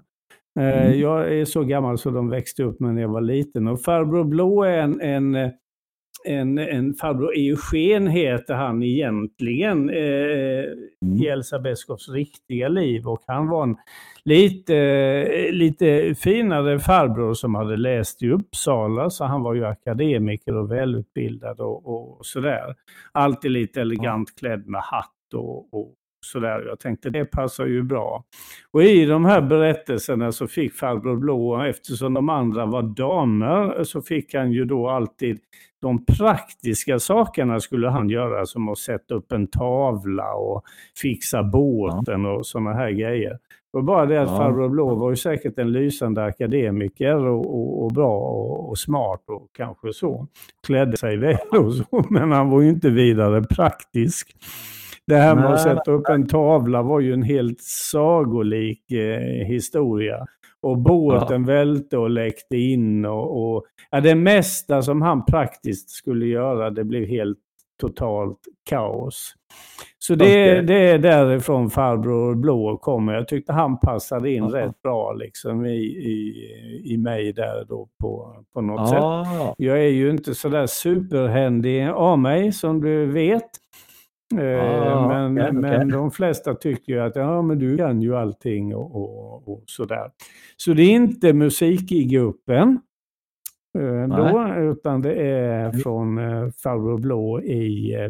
Eh, 0.59 0.87
mm. 0.87 0.99
Jag 0.99 1.33
är 1.33 1.45
så 1.45 1.63
gammal 1.63 1.97
så 1.97 2.09
de 2.09 2.29
växte 2.29 2.63
upp 2.63 2.79
när 2.79 3.01
jag 3.01 3.09
var 3.09 3.21
liten 3.21 3.67
och 3.67 3.81
Farbror 3.81 4.23
Blå 4.23 4.63
är 4.63 4.77
en, 4.77 5.01
en 5.01 5.51
en, 6.25 6.57
en 6.57 6.93
farbror 6.93 7.33
Eugen 7.38 8.07
heter 8.07 8.53
han 8.53 8.83
egentligen 8.83 9.89
eh, 9.89 10.63
mm. 11.05 11.21
i 11.21 11.27
Elsa 11.27 11.59
Beskows 11.59 12.09
riktiga 12.09 12.67
liv 12.67 13.07
och 13.07 13.23
han 13.27 13.47
var 13.47 13.63
en 13.63 13.77
lite, 14.25 15.51
lite 15.51 16.15
finare 16.15 16.79
farbror 16.79 17.33
som 17.33 17.55
hade 17.55 17.77
läst 17.77 18.23
i 18.23 18.29
Uppsala 18.29 19.09
så 19.09 19.25
han 19.25 19.43
var 19.43 19.53
ju 19.53 19.65
akademiker 19.65 20.55
och 20.55 20.71
välutbildad 20.71 21.59
och, 21.59 21.88
och 21.88 22.25
sådär. 22.25 22.75
Alltid 23.11 23.51
lite 23.51 23.81
elegant 23.81 24.35
klädd 24.39 24.67
med 24.67 24.81
hatt 24.81 25.33
och, 25.33 25.73
och 25.73 25.95
sådär. 26.25 26.65
Jag 26.67 26.79
tänkte 26.79 27.09
det 27.09 27.25
passar 27.25 27.65
ju 27.65 27.83
bra. 27.83 28.23
Och 28.71 28.83
i 28.83 29.05
de 29.05 29.25
här 29.25 29.41
berättelserna 29.41 30.31
så 30.31 30.47
fick 30.47 30.73
farbror 30.73 31.15
Blå, 31.15 31.61
eftersom 31.61 32.13
de 32.13 32.29
andra 32.29 32.65
var 32.65 32.81
damer, 32.81 33.83
så 33.83 34.01
fick 34.01 34.33
han 34.33 34.51
ju 34.51 34.65
då 34.65 34.89
alltid 34.89 35.39
de 35.81 36.05
praktiska 36.05 36.99
sakerna 36.99 37.59
skulle 37.59 37.89
han 37.89 38.09
göra 38.09 38.45
som 38.45 38.69
att 38.69 38.77
sätta 38.77 39.15
upp 39.15 39.31
en 39.31 39.47
tavla 39.47 40.33
och 40.33 40.63
fixa 41.01 41.43
båten 41.43 42.25
och 42.25 42.45
sådana 42.45 42.73
här 42.73 42.91
grejer. 42.91 43.29
Det 43.29 43.39
var 43.71 43.81
bara 43.81 44.05
det 44.05 44.21
att 44.21 44.29
ja. 44.29 44.38
farbror 44.38 44.69
Blå 44.69 44.95
var 44.95 45.09
ju 45.09 45.15
säkert 45.15 45.59
en 45.59 45.71
lysande 45.71 46.23
akademiker 46.23 47.15
och, 47.15 47.45
och, 47.45 47.83
och 47.83 47.91
bra 47.91 48.17
och, 48.17 48.69
och, 48.69 48.77
smart 48.77 49.23
och 49.27 49.49
kanske 49.57 49.93
så. 49.93 50.27
Klädde 50.67 50.97
sig 50.97 51.17
väl 51.17 51.38
och 51.59 51.73
så, 51.73 52.05
men 52.09 52.31
han 52.31 52.49
var 52.49 52.61
ju 52.61 52.69
inte 52.69 52.89
vidare 52.89 53.43
praktisk. 53.43 54.35
Det 55.07 55.15
här 55.15 55.35
med 55.35 55.45
att 55.45 55.61
sätta 55.61 55.91
upp 55.91 56.09
en 56.09 56.27
tavla 56.27 56.81
var 56.81 56.99
ju 56.99 57.13
en 57.13 57.23
helt 57.23 57.61
sagolik 57.61 58.91
eh, 58.91 59.47
historia. 59.47 60.25
Och 60.61 60.77
båten 60.77 61.41
ja. 61.41 61.47
välte 61.47 61.97
och 61.97 62.09
läckte 62.09 62.57
in 62.57 63.05
och, 63.05 63.55
och, 63.55 63.65
ja, 63.91 64.01
det 64.01 64.15
mesta 64.15 64.81
som 64.81 65.01
han 65.01 65.25
praktiskt 65.25 65.89
skulle 65.89 66.25
göra, 66.25 66.69
det 66.69 66.83
blev 66.83 67.05
helt 67.05 67.37
totalt 67.81 68.39
kaos. 68.69 69.33
Så 69.99 70.15
det, 70.15 70.25
okay. 70.25 70.61
det 70.61 70.89
är 70.89 70.99
därifrån 70.99 71.69
farbror 71.69 72.35
Blå 72.35 72.77
kommer. 72.77 73.13
Jag 73.13 73.27
tyckte 73.27 73.53
han 73.53 73.79
passade 73.79 74.31
in 74.31 74.43
ja. 74.43 74.55
rätt 74.55 74.81
bra 74.81 75.13
liksom 75.13 75.65
i, 75.65 75.77
i, 75.85 76.33
i 76.85 76.97
mig 76.97 77.33
där 77.33 77.65
då 77.69 77.87
på, 78.01 78.43
på 78.53 78.61
något 78.61 78.91
ja. 78.93 79.25
sätt. 79.25 79.55
Jag 79.57 79.77
är 79.77 79.89
ju 79.89 80.09
inte 80.09 80.35
sådär 80.35 80.65
superhändig 80.65 81.87
av 81.87 82.19
mig 82.19 82.51
som 82.51 82.81
du 82.81 83.05
vet. 83.05 83.49
Ah, 84.33 85.29
men, 85.29 85.38
okay, 85.38 85.51
men 85.51 85.89
de 85.89 86.11
flesta 86.11 86.53
tycker 86.53 86.93
ju 86.93 86.99
att 86.99 87.15
ja, 87.15 87.41
men 87.41 87.59
du 87.59 87.77
kan 87.77 88.01
ju 88.01 88.15
allting 88.15 88.75
och, 88.75 88.95
och, 88.95 89.47
och 89.47 89.63
sådär. 89.65 90.11
Så 90.57 90.73
det 90.73 90.83
är 90.83 90.91
inte 90.91 91.33
musik 91.33 91.91
i 91.91 92.03
gruppen 92.03 92.79
eh, 93.77 94.07
då, 94.07 94.53
utan 94.57 95.01
det 95.01 95.13
är 95.13 95.65
mm. 95.65 95.79
från 95.79 96.17
eh, 96.17 96.49
Farbror 96.63 96.97
Blå 96.97 97.41
i 97.41 97.93
eh, 97.93 98.09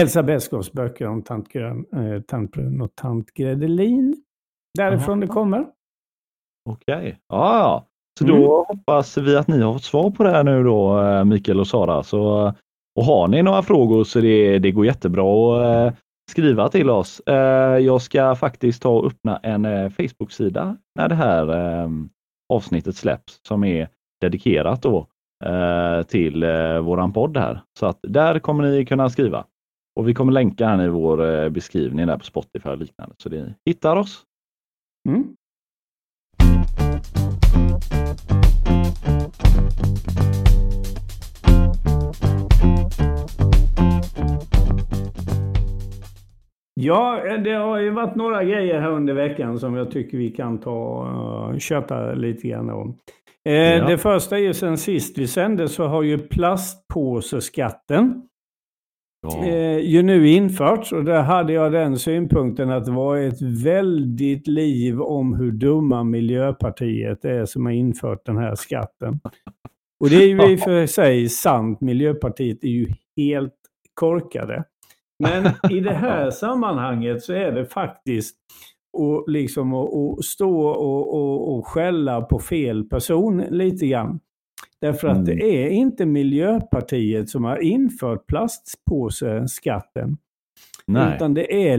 Elsa 0.00 0.22
Beskows 0.22 0.72
böcker 0.72 1.06
om 1.06 1.22
tant, 1.22 1.48
Grön, 1.48 1.86
eh, 1.92 2.22
tant 2.22 2.52
Brun 2.52 2.80
och 2.80 2.94
tant 2.94 3.34
Gredelin. 3.34 4.22
Därifrån 4.78 5.18
Aha. 5.18 5.20
det 5.20 5.26
kommer. 5.26 5.66
Okej, 6.70 6.96
okay. 6.96 7.14
ja, 7.28 7.86
så 8.18 8.24
mm. 8.24 8.40
då 8.40 8.64
hoppas 8.68 9.18
vi 9.18 9.36
att 9.36 9.48
ni 9.48 9.60
har 9.60 9.72
fått 9.72 9.84
svar 9.84 10.10
på 10.10 10.22
det 10.22 10.30
här 10.30 10.44
nu 10.44 10.64
då, 10.64 11.02
eh, 11.02 11.24
Mikael 11.24 11.60
och 11.60 11.66
Sara. 11.66 12.02
Så 12.02 12.54
och 12.96 13.04
har 13.04 13.28
ni 13.28 13.42
några 13.42 13.62
frågor 13.62 14.04
så 14.04 14.20
det, 14.20 14.58
det 14.58 14.70
går 14.70 14.86
jättebra 14.86 15.56
att 15.56 15.92
eh, 15.92 15.98
skriva 16.30 16.68
till 16.68 16.90
oss. 16.90 17.20
Eh, 17.20 17.78
jag 17.78 18.02
ska 18.02 18.34
faktiskt 18.34 18.82
ta 18.82 18.88
och 18.88 19.06
öppna 19.06 19.36
en 19.36 19.64
eh, 19.64 19.90
Facebook-sida 19.90 20.76
när 20.94 21.08
det 21.08 21.14
här 21.14 21.48
ehm, 21.48 22.08
avsnittet 22.52 22.96
släpps 22.96 23.40
som 23.48 23.64
är 23.64 23.88
dedikerat 24.20 24.82
då 24.82 25.06
till 26.06 26.44
våran 26.82 27.12
podd 27.12 27.36
här. 27.36 27.60
Så 27.78 27.86
att 27.86 27.98
där 28.02 28.38
kommer 28.38 28.64
ni 28.64 28.86
kunna 28.86 29.08
skriva. 29.08 29.44
Och 29.96 30.08
vi 30.08 30.14
kommer 30.14 30.32
länka 30.32 30.66
här 30.66 30.84
i 30.84 30.88
vår 30.88 31.48
beskrivning 31.48 32.06
där 32.06 32.18
på 32.18 32.24
Spotify 32.24 32.68
och 32.68 32.78
liknande 32.78 33.14
så 33.18 33.28
ni 33.28 33.54
hittar 33.64 33.96
oss. 33.96 34.22
Mm. 35.08 35.36
Ja, 46.86 47.22
det 47.44 47.52
har 47.52 47.78
ju 47.78 47.90
varit 47.90 48.14
några 48.16 48.44
grejer 48.44 48.80
här 48.80 48.90
under 48.90 49.14
veckan 49.14 49.58
som 49.58 49.74
jag 49.74 49.90
tycker 49.90 50.18
vi 50.18 50.30
kan 50.30 50.60
ta 50.60 50.70
och 51.52 51.60
köta 51.60 52.14
lite 52.14 52.48
grann 52.48 52.70
om. 52.70 52.96
Eh, 53.44 53.52
Ja. 53.54 53.86
Det 53.88 53.98
första 53.98 54.36
är 54.36 54.40
ju 54.40 54.54
sen 54.54 54.78
sist 54.78 55.18
vi 55.18 55.26
sände 55.26 55.68
så 55.68 55.86
har 55.86 56.02
ju 56.02 56.18
plastpåseskatten 56.18 58.22
Ja. 59.22 59.44
eh, 59.46 59.78
ju 59.78 60.02
nu 60.02 60.28
införts 60.28 60.92
och 60.92 61.04
där 61.04 61.22
hade 61.22 61.52
jag 61.52 61.72
den 61.72 61.98
synpunkten 61.98 62.70
att 62.70 62.84
det 62.84 62.90
var 62.92 63.16
ett 63.16 63.42
väldigt 63.42 64.46
liv 64.46 65.00
om 65.02 65.34
hur 65.34 65.50
dumma 65.52 66.04
Miljöpartiet 66.04 67.24
är 67.24 67.44
som 67.44 67.66
har 67.66 67.72
infört 67.72 68.26
den 68.26 68.36
här 68.36 68.54
skatten. 68.54 69.20
Och 70.00 70.10
det 70.10 70.16
är 70.16 70.26
ju 70.26 70.52
i 70.52 70.56
och 70.56 70.60
för 70.60 70.86
sig 70.86 71.28
sant, 71.28 71.80
Miljöpartiet 71.80 72.64
är 72.64 72.68
ju 72.68 72.86
helt 73.16 73.54
korkade. 73.94 74.64
Men 75.18 75.46
i 75.70 75.80
det 75.80 75.94
här 75.94 76.30
sammanhanget 76.30 77.22
så 77.22 77.32
är 77.32 77.52
det 77.52 77.66
faktiskt 77.66 78.36
och 78.98 79.24
liksom 79.28 79.74
att 79.74 80.24
stå 80.24 80.66
och, 80.68 81.14
och, 81.14 81.54
och 81.56 81.66
skälla 81.66 82.20
på 82.22 82.38
fel 82.38 82.84
person 82.84 83.38
lite 83.50 83.86
grann. 83.86 84.20
Därför 84.80 85.08
att 85.08 85.16
Mm. 85.16 85.24
det 85.24 85.64
är 85.64 85.68
inte 85.68 86.06
Miljöpartiet 86.06 87.28
som 87.30 87.44
har 87.44 87.56
infört 87.62 88.26
plastpåseskatten. 88.26 90.16
Nej. 90.88 91.14
Utan 91.16 91.34
det 91.34 91.68
är 91.70 91.76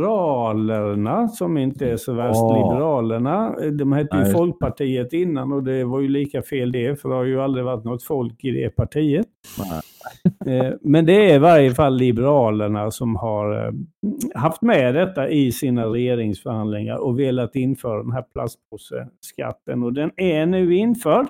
Liberalerna 0.00 1.28
som 1.28 1.58
inte 1.58 1.90
är 1.90 1.96
så 1.96 2.12
värst 2.12 2.36
Ja. 2.40 2.54
Liberalerna. 2.56 3.54
De 3.72 3.92
hette 3.92 4.16
ju 4.16 4.22
Nej. 4.22 4.32
Folkpartiet 4.32 5.12
innan 5.12 5.52
och 5.52 5.62
det 5.62 5.84
var 5.84 6.00
ju 6.00 6.08
lika 6.08 6.42
fel 6.42 6.72
det, 6.72 7.00
för 7.00 7.08
det 7.08 7.14
har 7.14 7.24
ju 7.24 7.40
aldrig 7.40 7.64
varit 7.64 7.84
något 7.84 8.02
folk 8.02 8.44
i 8.44 8.50
det 8.50 8.70
partiet. 8.70 9.26
Eh, 10.46 10.72
Men 10.80 11.06
det 11.06 11.30
är 11.30 11.34
i 11.34 11.38
varje 11.38 11.70
fall 11.74 11.96
Liberalerna 11.96 12.90
som 12.90 13.16
har 13.16 13.66
eh, 13.66 13.72
haft 14.34 14.62
med 14.62 14.94
detta 14.94 15.28
i 15.28 15.52
sina 15.52 15.86
regeringsförhandlingar 15.86 16.96
och 16.96 17.18
velat 17.18 17.56
införa 17.56 18.02
den 18.02 18.12
här 18.12 18.22
plastpåseskatten. 18.32 19.82
Och 19.82 19.92
den 19.92 20.10
är 20.16 20.46
nu 20.46 20.74
införd. 20.76 21.26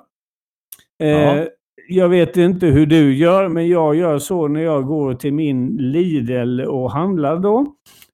Eh, 1.03 1.09
Ja. 1.09 1.45
Jag 1.93 2.09
vet 2.09 2.37
inte 2.37 2.65
hur 2.65 2.85
du 2.85 3.15
gör, 3.15 3.47
men 3.47 3.67
jag 3.67 3.95
gör 3.95 4.19
så 4.19 4.47
när 4.47 4.61
jag 4.61 4.85
går 4.85 5.13
till 5.13 5.33
min 5.33 5.77
Lidl 5.77 6.61
och 6.61 6.91
handlar 6.91 7.39
då. 7.39 7.65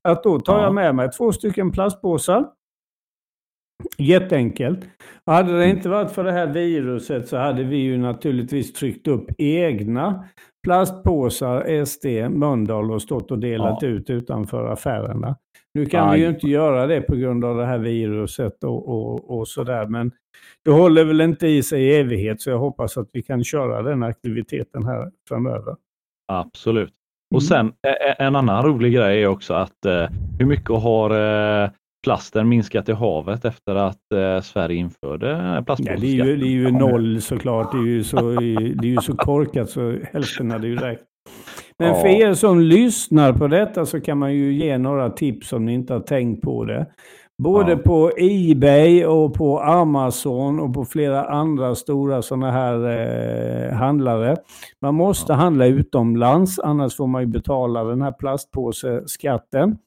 Att 0.04 0.24
då 0.24 0.40
tar 0.40 0.58
Ja. 0.58 0.64
jag 0.64 0.74
med 0.74 0.96
mig 0.96 1.10
två 1.12 1.32
stycken 1.32 1.72
plastpåsar. 1.72 2.46
Jätteenkelt. 3.98 4.80
Och 5.26 5.34
hade 5.34 5.58
det 5.60 5.70
inte 5.70 5.90
varit 5.90 6.12
för 6.12 6.24
det 6.24 6.32
här 6.32 6.48
viruset 6.48 7.28
så 7.28 7.38
hade 7.38 7.64
vi 7.64 7.78
ju 7.78 7.98
naturligtvis 7.98 8.74
tryckt 8.74 9.08
upp 9.08 9.26
egna 9.38 10.24
plastpåsar 10.64 11.86
SD 11.86 12.06
Mölndal 12.30 12.92
och 12.92 13.02
stått 13.02 13.32
och 13.32 13.40
delat 13.40 13.78
Ja. 13.82 13.88
ut 13.88 14.10
utanför 14.10 14.66
affärerna. 14.68 15.36
Nu 15.78 15.86
kan 15.86 16.08
vi 16.10 16.14
Aj. 16.16 16.22
ju 16.22 16.30
inte 16.30 16.48
göra 16.48 16.88
det 16.88 17.02
på 17.02 17.16
grund 17.16 17.46
av 17.46 17.58
det 17.58 17.66
här 17.66 17.78
viruset 17.78 18.64
och, 18.64 18.88
och, 18.90 19.38
och 19.38 19.48
sådär. 19.48 19.86
Men 19.86 20.12
det 20.66 20.72
håller 20.72 21.04
väl 21.04 21.22
inte 21.22 21.48
i 21.48 21.64
sig 21.64 21.84
i 21.84 21.96
evighet 22.00 22.42
så 22.42 22.50
jag 22.50 22.58
hoppas 22.60 22.98
att 22.98 23.10
vi 23.14 23.22
kan 23.22 23.44
köra 23.44 23.82
den 23.82 24.04
aktiviteten 24.04 24.86
här 24.86 25.12
framöver. 25.30 25.76
Absolut. 26.32 26.90
Mm. 26.90 27.36
Och 27.36 27.44
sen 27.44 27.68
ä- 27.68 27.72
ä- 28.10 28.16
en 28.20 28.36
annan 28.36 28.64
rolig 28.66 28.94
grej 28.94 29.24
är 29.24 29.28
också 29.28 29.54
att 29.54 29.86
eh, 29.86 30.08
hur 30.40 30.46
mycket 30.46 30.70
har 30.70 31.10
eh, 31.64 31.70
plasten 32.04 32.50
minskat 32.50 32.90
i 32.90 32.92
havet 32.92 33.46
efter 33.46 33.76
att 33.76 34.12
eh, 34.14 34.42
Sverige 34.42 34.78
införde 34.78 35.28
Ja, 35.30 35.36
det, 35.38 35.42
är 35.58 35.62
plastpåseskatten? 35.62 36.10
ju, 36.10 36.38
det 36.38 36.46
är 36.46 36.50
ju 36.50 36.72
noll 36.72 37.22
såklart. 37.22 37.72
Det 37.72 37.78
är 37.78 37.84
ju 37.88 38.04
så, 38.04 38.30
det 38.76 38.88
är 38.88 38.92
ju 38.92 38.98
så 39.02 39.16
korkat 39.18 39.70
så 39.70 39.98
hälften 40.14 40.52
hade 40.52 40.68
ju 40.68 40.76
räckt. 40.76 41.04
Men 41.80 41.88
Ja. 41.90 41.96
för 42.02 42.08
er 42.08 42.34
som 42.34 42.60
lyssnar 42.60 43.34
på 43.34 43.48
detta 43.48 43.86
så 43.86 44.02
kan 44.02 44.18
man 44.18 44.34
ju 44.34 44.54
ge 44.54 44.78
några 44.78 45.10
tips 45.10 45.54
om 45.54 45.66
ni 45.66 45.74
inte 45.74 45.94
har 45.94 46.00
tänkt 46.00 46.42
på 46.42 46.66
det. 46.66 46.86
Både 47.44 47.72
Ja. 47.72 47.78
på 47.78 48.12
Ebay 48.18 49.06
och 49.06 49.34
på 49.34 49.60
Amazon 49.60 50.60
och 50.60 50.74
på 50.74 50.86
flera 50.86 51.24
andra 51.26 51.76
stora 51.76 52.22
sådana 52.22 52.52
här 52.52 52.74
eh, 53.70 53.74
handlare. 53.74 54.36
Man 54.82 54.96
måste 54.96 55.34
handla 55.34 55.66
utomlands, 55.66 56.60
annars 56.60 56.96
får 56.96 57.08
man 57.08 57.22
ju 57.22 57.28
betala 57.28 57.84
den 57.84 58.02
här 58.02 58.12
plastpåseskatten. 58.12 59.78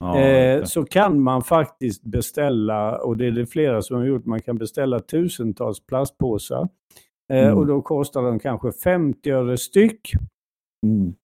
Ja, 0.00 0.18
Eh, 0.20 0.64
så 0.64 0.84
kan 0.84 1.20
man 1.22 1.42
faktiskt 1.42 2.02
beställa, 2.04 2.98
och 2.98 3.16
det 3.16 3.26
är 3.26 3.30
det 3.30 3.46
flera 3.46 3.82
som 3.82 3.96
har 3.96 4.04
gjort, 4.04 4.24
man 4.26 4.40
kan 4.40 4.58
beställa 4.58 5.00
tusentals 5.00 5.86
plastpåsar. 5.86 6.68
Eh, 7.32 7.44
Mm. 7.46 7.58
Och 7.58 7.66
då 7.66 7.82
kostar 7.82 8.22
de 8.22 8.38
kanske 8.38 8.72
50 8.72 9.30
öre 9.30 9.56
styck. 9.56 10.12
Mm. 10.86 11.14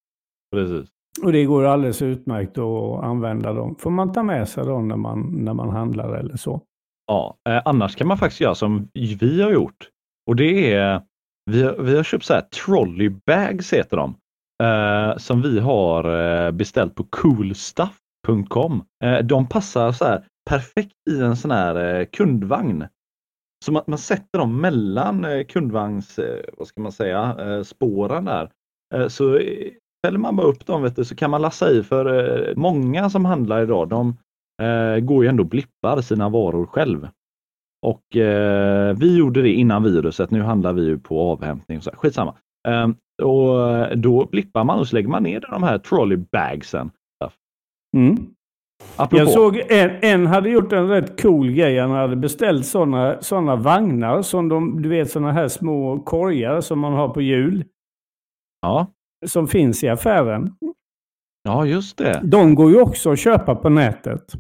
Precis. 0.51 0.89
Och 1.23 1.33
det 1.33 1.45
går 1.45 1.65
alldeles 1.65 2.03
utmärkt 2.03 2.59
att 2.59 3.05
använda 3.05 3.53
dem. 3.53 3.77
Får 3.79 3.91
man 3.91 4.13
ta 4.13 4.23
med 4.23 4.49
sig 4.49 4.65
dem 4.65 4.89
när 4.89 4.97
man, 4.97 5.45
när 5.45 5.55
man 5.55 5.71
handlar 5.71 6.15
eller 6.15 6.37
så. 6.37 6.63
Ja, 7.07 7.37
eh, 7.49 7.63
annars 7.65 7.97
kan 7.97 8.09
man 8.09 8.19
faktiskt 8.19 8.41
göra 8.41 8.55
som 8.55 8.89
vi 8.95 9.43
har 9.43 9.51
gjort. 9.51 9.89
Och 10.27 10.37
det 10.37 10.73
är, 10.73 11.03
vi 11.51 11.63
har, 11.63 11.77
vi 11.79 11.97
har 11.97 12.03
köpt 12.03 12.25
så 12.25 12.35
här 12.35 12.41
trolley 12.41 13.09
bags 13.27 13.73
heter 13.73 13.97
de. 13.97 14.15
Eh, 14.63 15.17
som 15.17 15.43
vi 15.43 15.61
har 15.61 16.05
eh, 16.05 16.51
beställt 16.51 16.95
på 16.95 17.05
coolstuff.com. 17.05 18.85
Eh, 19.05 19.19
de 19.19 19.49
passar 19.49 19.93
så 19.93 20.05
här 20.05 20.25
perfekt 20.51 20.95
i 21.11 21.21
en 21.21 21.37
sån 21.37 21.51
här 21.51 22.01
eh, 22.01 22.07
kundvagn. 22.07 22.87
Så 23.65 23.73
man, 23.73 23.83
man 23.87 23.99
sätter 23.99 24.39
dem 24.39 24.61
mellan 24.61 25.25
eh, 25.25 25.45
kundvagns, 25.45 26.21
vad 26.59 26.67
ska 26.69 26.81
man 26.81 26.93
säga, 26.93 27.65
spåren 27.65 28.25
där. 28.25 28.51
Så 29.09 29.41
fäller 30.07 30.19
man 30.19 30.37
bara 30.37 30.47
upp 30.47 30.67
dem 30.67 30.83
vet 30.83 30.97
du, 30.97 31.05
så 31.05 31.15
kan 31.15 31.31
man 31.31 31.43
lassa 31.43 31.71
i 31.71 31.83
för 31.83 32.07
eh, 32.49 32.55
många 32.57 33.11
som 33.11 33.25
handlar 33.25 33.63
idag, 33.63 33.89
de 33.89 34.17
eh, 34.63 35.01
går 35.01 35.25
ju 35.25 35.29
ändå 35.29 35.43
och 35.43 35.49
blippar 35.49 36.01
sina 36.01 36.29
varor 36.29 36.67
själv. 36.67 37.09
Och 37.87 38.17
eh, 38.17 38.97
vi 38.97 39.17
gjorde 39.17 39.43
det 39.43 39.53
innan 39.53 39.83
viruset, 39.83 40.31
nu 40.31 40.43
handlar 40.43 40.73
vi 40.73 40.85
ju 40.85 40.99
på 40.99 41.21
avhämtning 41.21 41.79
och 41.79 41.85
så. 41.85 41.91
här. 41.91 41.97
Skitsamma. 41.97 42.35
Eh, 42.69 42.89
och 43.23 43.99
då 43.99 44.27
blippar 44.27 44.65
man 44.65 44.79
och 44.79 44.89
så 44.89 44.97
lägger 44.97 45.09
man 45.09 45.23
ner 45.23 45.41
de 45.51 45.63
här 45.63 45.79
trolley 45.79 46.17
bagsen. 46.17 46.91
Mm. 47.97 48.17
Apropå, 48.97 49.23
Jag 49.23 49.31
såg 49.31 49.57
en, 49.69 49.91
en 50.03 50.27
hade 50.27 50.51
gjort 50.51 50.73
en 50.73 50.89
rätt 50.89 51.23
cool 51.23 51.51
grej. 51.51 51.79
Han 51.79 51.91
hade 51.91 52.17
beställt 52.17 52.67
sådana 52.67 53.17
såna 53.21 53.57
vagnar, 53.57 54.23
som 54.23 54.49
de, 54.49 54.83
du 54.83 54.89
vet 54.89 55.11
sådana 55.11 55.33
här 55.33 55.49
små 55.49 56.01
korgar 56.01 56.61
som 56.61 56.79
man 56.79 56.93
har 56.93 57.09
på 57.09 57.21
hjul. 57.21 57.65
ja, 58.61 58.87
Som 59.27 59.49
finns 59.49 59.85
i 59.85 59.89
affären. 59.89 60.55
ja, 61.43 61.67
just 61.67 61.97
det. 61.99 62.21
De 62.25 62.55
går 62.55 62.71
ju 62.71 62.81
också 62.81 63.11
att 63.13 63.19
köpa 63.19 63.55
på 63.55 63.69
nätet. 63.69 64.33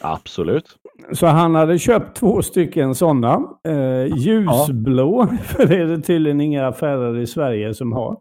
Absolut. 0.00 0.76
Så 1.12 1.26
han 1.26 1.54
hade 1.54 1.78
köpt 1.78 2.16
två 2.16 2.42
stycken 2.42 2.94
sådana. 2.94 3.42
Eh, 3.68 4.16
ljusblå, 4.16 5.26
för 5.44 5.66
det 5.66 5.76
är 5.76 5.86
det 5.86 6.00
tydligen 6.02 6.40
inga 6.40 6.66
affärer 6.66 7.18
i 7.18 7.26
Sverige 7.26 7.74
som 7.74 7.92
har. 7.92 8.16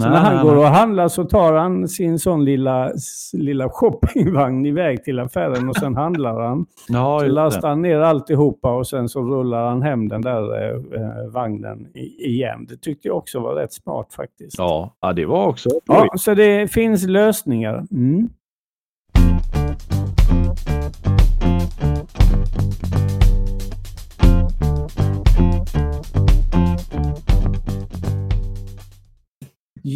Så 0.00 0.08
Nej, 0.08 0.10
när 0.10 0.20
han 0.20 0.34
nej, 0.34 0.44
går 0.44 0.54
nej. 0.54 0.60
och 0.60 0.70
handlar 0.70 1.08
så 1.08 1.24
tar 1.24 1.52
han 1.52 1.88
sin 1.88 2.18
sån 2.18 2.44
lilla, 2.44 2.92
lilla 3.32 3.68
shoppingvagn 3.68 4.66
iväg 4.66 5.04
till 5.04 5.20
affären 5.20 5.68
och 5.68 5.76
sen 5.76 5.96
handlar 5.96 6.40
han. 6.40 6.66
Ja, 6.88 7.20
Så 7.20 7.26
lastar 7.26 7.68
han 7.68 7.82
ner 7.82 8.00
alltihopa 8.00 8.76
och 8.76 8.86
sen 8.86 9.08
så 9.08 9.22
rullar 9.22 9.68
han 9.68 9.82
hem 9.82 10.08
den 10.08 10.22
där 10.22 10.62
eh, 10.62 11.00
eh, 11.00 11.30
vagnen 11.32 11.86
igen. 12.18 12.66
Det 12.68 12.76
tyckte 12.76 13.08
jag 13.08 13.16
också 13.16 13.40
var 13.40 13.54
rätt 13.54 13.72
smart 13.72 14.14
faktiskt. 14.14 14.58
Ja, 14.58 14.96
ja, 15.00 15.12
det 15.12 15.24
var 15.26 15.46
också 15.46 15.70
Ja, 15.84 16.08
så 16.16 16.34
det 16.34 16.68
finns 16.72 17.06
lösningar. 17.06 17.86
Mm. 17.90 18.28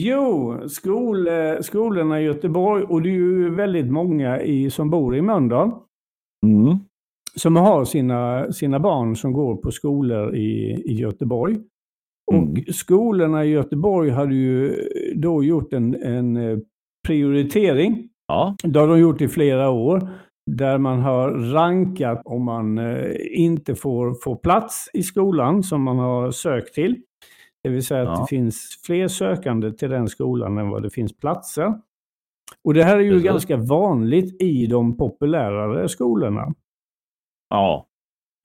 Jo, 0.07 0.55
skol, 0.69 1.27
eh, 1.29 1.61
skolorna 1.61 2.21
i 2.21 2.25
Göteborg 2.25 2.85
och 2.85 3.03
det 3.03 3.09
är 3.09 3.13
ju 3.13 3.55
väldigt 3.55 3.91
många 3.91 4.41
i, 4.43 4.71
som 4.71 4.91
bor 4.91 5.17
i 5.17 5.23
Mölndal 5.23 5.71
Mm. 6.47 6.77
som 7.37 7.57
har 7.57 7.85
sina, 7.85 8.53
sina 8.53 8.81
barn 8.81 9.17
som 9.17 9.33
går 9.33 9.57
på 9.57 9.71
skolor 9.71 10.35
i, 10.37 10.83
i 10.87 10.93
Göteborg. 10.95 11.57
Och 12.33 12.35
Mm. 12.43 12.65
skolorna 12.73 13.45
i 13.45 13.49
Göteborg 13.49 14.11
hade 14.11 14.35
ju 14.35 14.75
då 15.15 15.45
gjort 15.45 15.73
en, 15.73 15.95
en 16.03 16.37
eh, 16.37 16.59
prioritering. 17.07 18.09
Ja, 18.29 18.57
Det 18.63 18.79
har 18.79 18.89
de 18.89 18.99
gjort 19.01 19.21
i 19.21 19.29
flera 19.29 19.71
år. 19.71 20.09
Där 20.51 20.79
man 20.79 20.99
har 21.01 21.31
rankat 21.31 22.23
om 22.25 22.45
man 22.45 22.79
eh, 22.79 23.11
inte 23.31 23.75
får, 23.75 24.15
får 24.25 24.37
plats 24.37 24.91
i 24.93 25.03
skolan 25.03 25.63
som 25.63 25.83
man 25.83 25.99
har 25.99 26.31
sökt 26.31 26.75
till. 26.75 26.97
Det 27.63 27.69
vill 27.69 27.87
säga 27.87 28.03
att 28.03 28.09
Ja. 28.19 28.21
det 28.21 28.27
finns 28.37 28.83
fler 28.87 29.09
sökande 29.09 29.73
till 29.73 29.91
den 29.91 30.09
skolan 30.09 30.59
än 30.59 30.71
vad 30.71 30.83
det 30.83 30.91
finns 30.91 31.17
platser. 31.17 31.75
Och 32.65 32.75
det 32.75 32.85
här 32.85 32.97
är 32.97 33.01
ju 33.01 33.11
Precis. 33.11 33.25
ganska 33.27 33.57
vanligt 33.57 34.43
i 34.43 34.67
de 34.67 34.97
populärare 34.97 35.89
skolorna. 35.89 36.55
ja, 37.51 37.87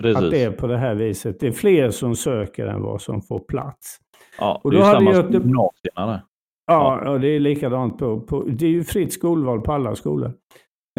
precis. 0.02 0.24
Att 0.24 0.32
det 0.32 0.44
är 0.44 0.52
på 0.52 0.68
det 0.68 0.78
här 0.78 0.96
viset. 0.96 1.40
Det 1.40 1.48
är 1.48 1.52
fler 1.52 1.90
som 1.90 2.16
söker 2.16 2.68
än 2.68 2.82
vad 2.82 3.02
som 3.02 3.22
får 3.22 3.40
plats. 3.40 3.98
ja, 4.40 4.62
och 4.64 4.72
det 4.72 4.78
är 4.78 4.82
då 4.82 4.86
ju 4.88 4.94
hade 4.94 5.00
samma 5.00 5.12
Göte- 5.12 5.32
som 5.32 5.42
gymnasierna. 5.42 6.22
Ja, 6.68 7.02
ja. 7.06 7.18
det 7.18 7.28
är 7.28 7.40
likadant 7.40 7.98
på, 7.98 8.20
på... 8.22 8.42
Det 8.44 8.66
är 8.66 8.70
ju 8.70 8.84
fritt 8.84 9.14
skolval 9.14 9.62
på 9.62 9.72
alla 9.74 9.96
skolor. 9.96 10.34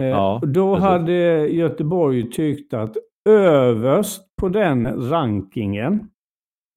Eh, 0.00 0.06
Ja, 0.06 0.38
och 0.42 0.48
då 0.48 0.74
precis. 0.74 0.84
hade 0.88 1.12
Göteborg 1.48 2.30
tyckt 2.30 2.74
att 2.74 2.96
överst 3.28 4.22
på 4.40 4.48
den 4.48 5.10
rankingen 5.10 6.08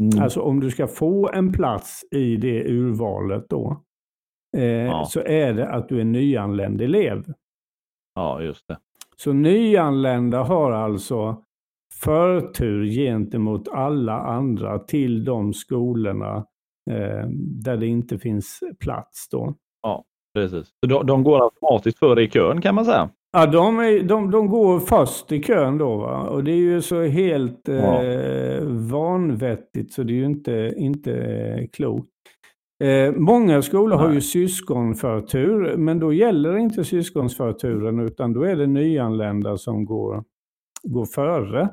Mm. 0.01 0.23
Alltså 0.23 0.41
om 0.41 0.59
du 0.59 0.71
ska 0.71 0.87
få 0.87 1.29
en 1.29 1.51
plats 1.51 2.05
i 2.11 2.37
det 2.37 2.63
urvalet 2.63 3.49
då, 3.49 3.83
eh, 4.57 4.63
ja. 4.63 5.05
så 5.05 5.19
är 5.19 5.53
det 5.53 5.69
att 5.69 5.89
du 5.89 5.99
är 5.99 6.05
nyanländ 6.05 6.81
elev. 6.81 7.33
Ja, 8.15 8.41
just 8.41 8.67
det. 8.67 8.77
Så 9.15 9.33
nyanlända 9.33 10.43
har 10.43 10.71
alltså 10.71 11.43
förtur 11.93 12.85
gentemot 12.85 13.67
alla 13.67 14.19
andra 14.19 14.79
till 14.79 15.25
de 15.25 15.53
skolorna 15.53 16.37
eh, 16.91 17.27
där 17.63 17.77
det 17.77 17.87
inte 17.87 18.19
finns 18.19 18.59
plats. 18.79 19.29
Då. 19.29 19.55
Ja, 19.81 20.03
precis. 20.33 20.69
De, 20.87 21.05
de 21.05 21.23
går 21.23 21.43
automatiskt 21.43 21.99
före 21.99 22.23
i 22.23 22.29
kön 22.29 22.61
kan 22.61 22.75
man 22.75 22.85
säga? 22.85 23.09
Ja, 23.31 23.45
de, 23.45 23.79
är, 23.79 24.03
de, 24.03 24.31
de 24.31 24.47
går 24.47 24.79
först 24.79 25.31
i 25.31 25.43
kön 25.43 25.77
då. 25.77 25.97
Va? 25.97 26.29
Och 26.29 26.43
det 26.43 26.51
är 26.51 26.55
ju 26.55 26.81
så 26.81 27.03
helt 27.03 27.61
ja. 27.67 28.03
eh, 28.03 28.63
vanvettigt 28.67 29.93
så 29.93 30.03
det 30.03 30.13
är 30.13 30.15
ju 30.15 30.25
inte, 30.25 30.73
inte 30.77 31.13
eh, 31.13 31.67
klokt. 31.67 32.07
Eh, 32.83 33.11
många 33.11 33.61
skolor 33.61 33.97
Nej. 33.97 34.05
har 34.05 34.13
ju 34.13 34.21
syskonförtur, 34.21 35.77
men 35.77 35.99
då 35.99 36.13
gäller 36.13 36.57
inte 36.57 36.83
syskonsförturen 36.83 37.99
utan 37.99 38.33
då 38.33 38.43
är 38.43 38.55
det 38.55 38.67
nyanlända 38.67 39.57
som 39.57 39.85
går, 39.85 40.23
går 40.83 41.05
före. 41.05 41.69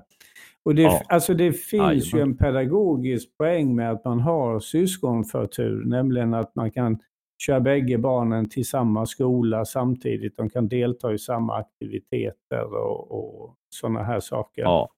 Och 0.65 0.75
det, 0.75 0.83
ja. 0.83 1.03
alltså 1.09 1.35
det 1.35 1.53
finns 1.53 2.15
Aj, 2.15 2.19
ju 2.19 2.21
en 2.21 2.37
pedagogisk 2.37 3.37
poäng 3.39 3.75
med 3.75 3.91
att 3.91 4.05
man 4.05 4.21
har 4.21 4.61
syskonförtur, 4.61 5.85
nämligen 5.85 6.35
att 6.35 6.55
man 6.55 6.71
kan 6.71 6.99
köra 7.47 7.61
bägge 7.61 7.99
barnen 7.99 8.49
till 8.49 8.69
samma 8.69 9.07
skola 9.07 9.65
samtidigt. 9.65 10.37
De 10.37 10.51
kan 10.51 10.69
delta 10.69 11.13
i 11.13 11.19
samma 11.19 11.57
aktiviteter 11.57 12.75
och, 12.75 13.13
och 13.13 13.57
sådana 13.69 14.03
här 14.03 14.21
saker. 14.21 14.63
Ja, 14.63 14.89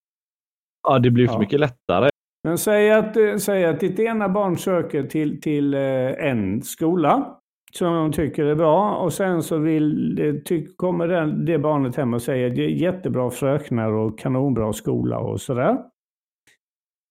ja 0.88 0.98
det 0.98 1.10
blir 1.10 1.26
så 1.26 1.34
ja. 1.34 1.38
mycket 1.38 1.60
lättare. 1.60 2.10
Men 2.44 2.58
säg 2.58 2.92
att, 2.92 3.16
eh, 3.16 3.36
säg 3.36 3.64
att 3.64 3.80
ditt 3.80 3.98
ena 3.98 4.28
barn 4.28 4.56
söker 4.56 5.02
till, 5.02 5.40
till 5.40 5.74
eh, 5.74 5.80
en 6.28 6.62
skola 6.62 7.36
som 7.72 7.94
de 7.94 8.12
tycker 8.12 8.44
är 8.44 8.54
bra 8.54 8.94
och 8.94 9.12
sen 9.12 9.42
så 9.42 9.58
vill, 9.58 10.42
ty, 10.44 10.66
kommer 10.66 11.08
den, 11.08 11.44
det 11.44 11.58
barnet 11.58 11.96
hem 11.96 12.14
och 12.14 12.22
säger 12.22 12.50
det 12.50 12.64
är 12.64 12.68
jättebra 12.68 13.30
fröknar 13.30 13.92
och 13.92 14.18
kanonbra 14.18 14.72
skola 14.72 15.18
och 15.18 15.40
sådär. 15.40 15.76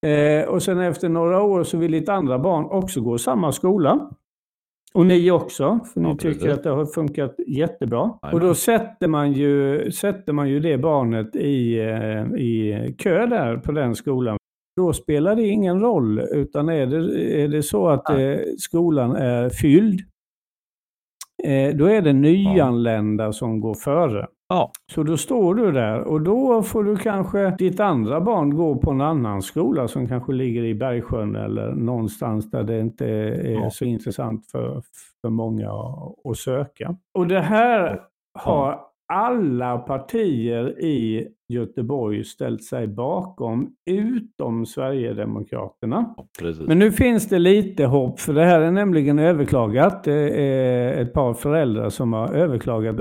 Eh, 0.06 0.48
och 0.48 0.64
sen 0.64 0.80
efter 0.80 1.10
några 1.10 1.42
år 1.42 1.64
så 1.64 1.78
vill 1.78 1.92
ditt 1.92 2.10
andra 2.10 2.40
barn 2.40 2.66
också 2.66 3.02
gå 3.02 3.18
samma 3.18 3.52
skola. 3.52 4.10
Och 4.96 5.06
ni 5.06 5.32
också, 5.32 5.80
för 5.94 6.02
ni 6.02 6.10
ja, 6.10 6.16
tycker 6.16 6.50
att 6.50 6.64
det 6.64 6.70
har 6.70 6.86
funkat 6.86 7.36
jättebra. 7.48 8.20
Nej, 8.24 8.34
och 8.34 8.40
då 8.40 8.56
sätter 8.56 9.08
man, 9.08 9.34
ju, 9.34 9.92
sätter 9.92 10.34
man 10.34 10.50
ju 10.50 10.60
det 10.60 10.78
barnet 10.78 11.36
i, 11.36 11.80
eh, 11.80 12.24
i 12.42 12.96
kö 12.98 13.26
där 13.26 13.58
på 13.58 13.72
den 13.72 13.96
skolan. 13.96 14.38
Då 14.76 14.94
spelar 14.94 15.36
det 15.36 15.48
ingen 15.48 15.80
roll, 15.80 16.20
utan 16.20 16.70
är 16.70 16.86
det, 16.86 17.22
är 17.44 17.48
det 17.48 17.64
så 17.64 17.88
att 17.88 18.10
eh, 18.10 18.38
skolan 18.58 19.16
är 19.16 19.50
fylld, 19.50 20.00
eh, 21.44 21.76
då 21.76 21.86
är 21.86 22.02
det 22.02 22.14
nyanlända 22.14 23.34
som 23.34 23.60
går 23.60 23.74
före. 23.74 24.28
Ja. 24.50 24.72
Så 24.92 25.04
då 25.04 25.18
står 25.18 25.56
du 25.56 25.72
där 25.72 26.02
och 26.02 26.22
då 26.22 26.64
får 26.64 26.84
du 26.84 26.96
kanske 26.96 27.56
ditt 27.58 27.80
andra 27.80 28.22
barn 28.22 28.56
gå 28.56 28.76
på 28.76 28.92
en 28.92 29.02
annan 29.02 29.42
skola 29.42 29.88
som 29.88 30.08
kanske 30.08 30.34
ligger 30.34 30.64
i 30.64 30.76
Bergsjön 30.76 31.36
eller 31.36 31.72
någonstans 31.72 32.52
där 32.52 32.64
det 32.64 32.80
inte 32.80 33.06
är 33.06 33.52
ja. 33.52 33.70
så 33.70 33.86
intressant 33.86 34.52
för, 34.52 34.82
för 35.22 35.30
många 35.30 35.70
att, 36.26 36.38
söka. 36.38 36.96
Och 37.14 37.28
det 37.28 37.40
här 37.40 38.02
har 38.40 38.80
alla 39.14 39.78
partier 39.78 40.80
i 40.80 41.28
Göteborg 41.54 42.24
ställt 42.24 42.64
sig 42.64 42.88
bakom, 42.88 43.70
utom 43.92 44.66
Sverigedemokraterna. 44.66 46.16
Precis. 46.40 46.68
Men 46.68 46.80
nu 46.80 46.92
finns 46.92 47.30
det 47.30 47.40
lite 47.40 47.86
hopp, 47.86 48.20
för 48.20 48.34
det 48.34 48.46
här 48.46 48.62
är 48.62 48.72
nämligen 48.72 49.20
överklagat. 49.20 50.04
Det 50.04 50.30
är 50.42 51.02
ett 51.02 51.14
par 51.14 51.34
föräldrar 51.34 51.90
som 51.90 52.14
har 52.14 52.34
överklagat. 52.34 52.96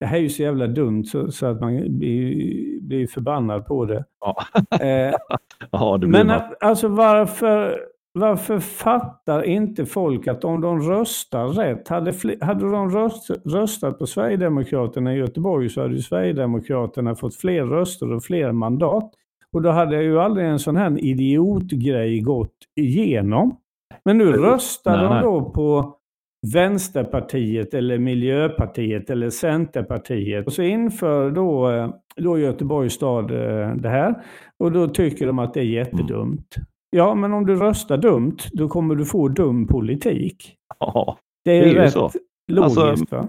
Det 0.00 0.06
här 0.06 0.16
är 0.16 0.22
ju 0.22 0.28
så 0.28 0.42
jävla 0.42 0.66
dumt 0.66 1.04
så, 1.04 1.30
så 1.30 1.46
att 1.46 1.60
man 1.60 1.98
blir, 1.98 2.80
blir 2.80 3.06
förbannad 3.06 3.66
på 3.66 3.84
det. 3.84 4.04
Ja, 4.20 4.36
eh, 4.80 5.14
ja 5.70 5.98
det 5.98 6.06
blir 6.06 6.18
Men 6.18 6.26
man. 6.26 6.40
alltså 6.60 6.88
varför 6.88 7.78
varför 8.12 8.58
fattar 8.58 9.42
inte 9.42 9.86
folk 9.86 10.26
att 10.28 10.44
om 10.44 10.60
de 10.60 10.80
röstar 10.80 11.48
rätt, 11.48 11.88
hade, 11.88 12.12
hade 12.40 12.70
de 12.70 12.90
röst, 12.90 13.30
röstat 13.44 13.98
på 13.98 14.06
Sverigedemokraterna 14.06 15.14
i 15.14 15.18
Göteborg 15.18 15.68
så 15.68 15.80
hade 15.82 16.02
Sverigedemokraterna 16.02 17.14
fått 17.14 17.36
fler 17.36 17.64
röster 17.64 18.12
och 18.12 18.24
fler 18.24 18.52
mandat. 18.52 19.12
Och 19.52 19.62
då 19.62 19.70
hade 19.70 20.02
ju 20.02 20.20
aldrig 20.20 20.46
en 20.46 20.58
sån 20.58 20.76
här 20.76 21.04
idiotgrej 21.04 22.20
gått 22.20 22.56
igenom. 22.76 23.56
Men 24.04 24.18
nu 24.18 24.32
röstar 24.32 24.96
nej, 24.96 25.22
de 25.22 25.22
då 25.22 25.50
på 25.50 25.97
Vänsterpartiet 26.46 27.74
eller 27.74 27.98
Miljöpartiet 27.98 29.10
eller 29.10 29.30
Centerpartiet. 29.30 30.46
Och 30.46 30.52
så 30.52 30.62
inför 30.62 31.30
då, 31.30 31.70
eh, 31.70 31.90
då 32.16 32.38
Göteborgs 32.38 32.92
stad 32.92 33.30
eh, 33.30 33.74
det 33.74 33.88
här. 33.88 34.22
Och 34.58 34.72
då 34.72 34.88
tycker 34.88 35.26
de 35.26 35.38
att 35.38 35.54
det 35.54 35.60
är 35.60 35.64
jättedumt. 35.64 36.54
Ja, 36.90 37.14
men 37.14 37.32
om 37.32 37.46
du 37.46 37.56
röstar 37.56 37.96
dumt, 37.96 38.36
då 38.52 38.68
kommer 38.68 38.94
du 38.94 39.04
få 39.04 39.28
dum 39.28 39.66
politik. 39.66 40.54
Ja, 40.78 41.18
det 41.44 41.58
är, 41.58 41.64
det 41.64 41.70
är 41.70 41.74
rätt 41.74 41.92
så. 41.92 42.10
logiskt. 42.52 42.78
Alltså, 42.78 43.16
va? 43.16 43.28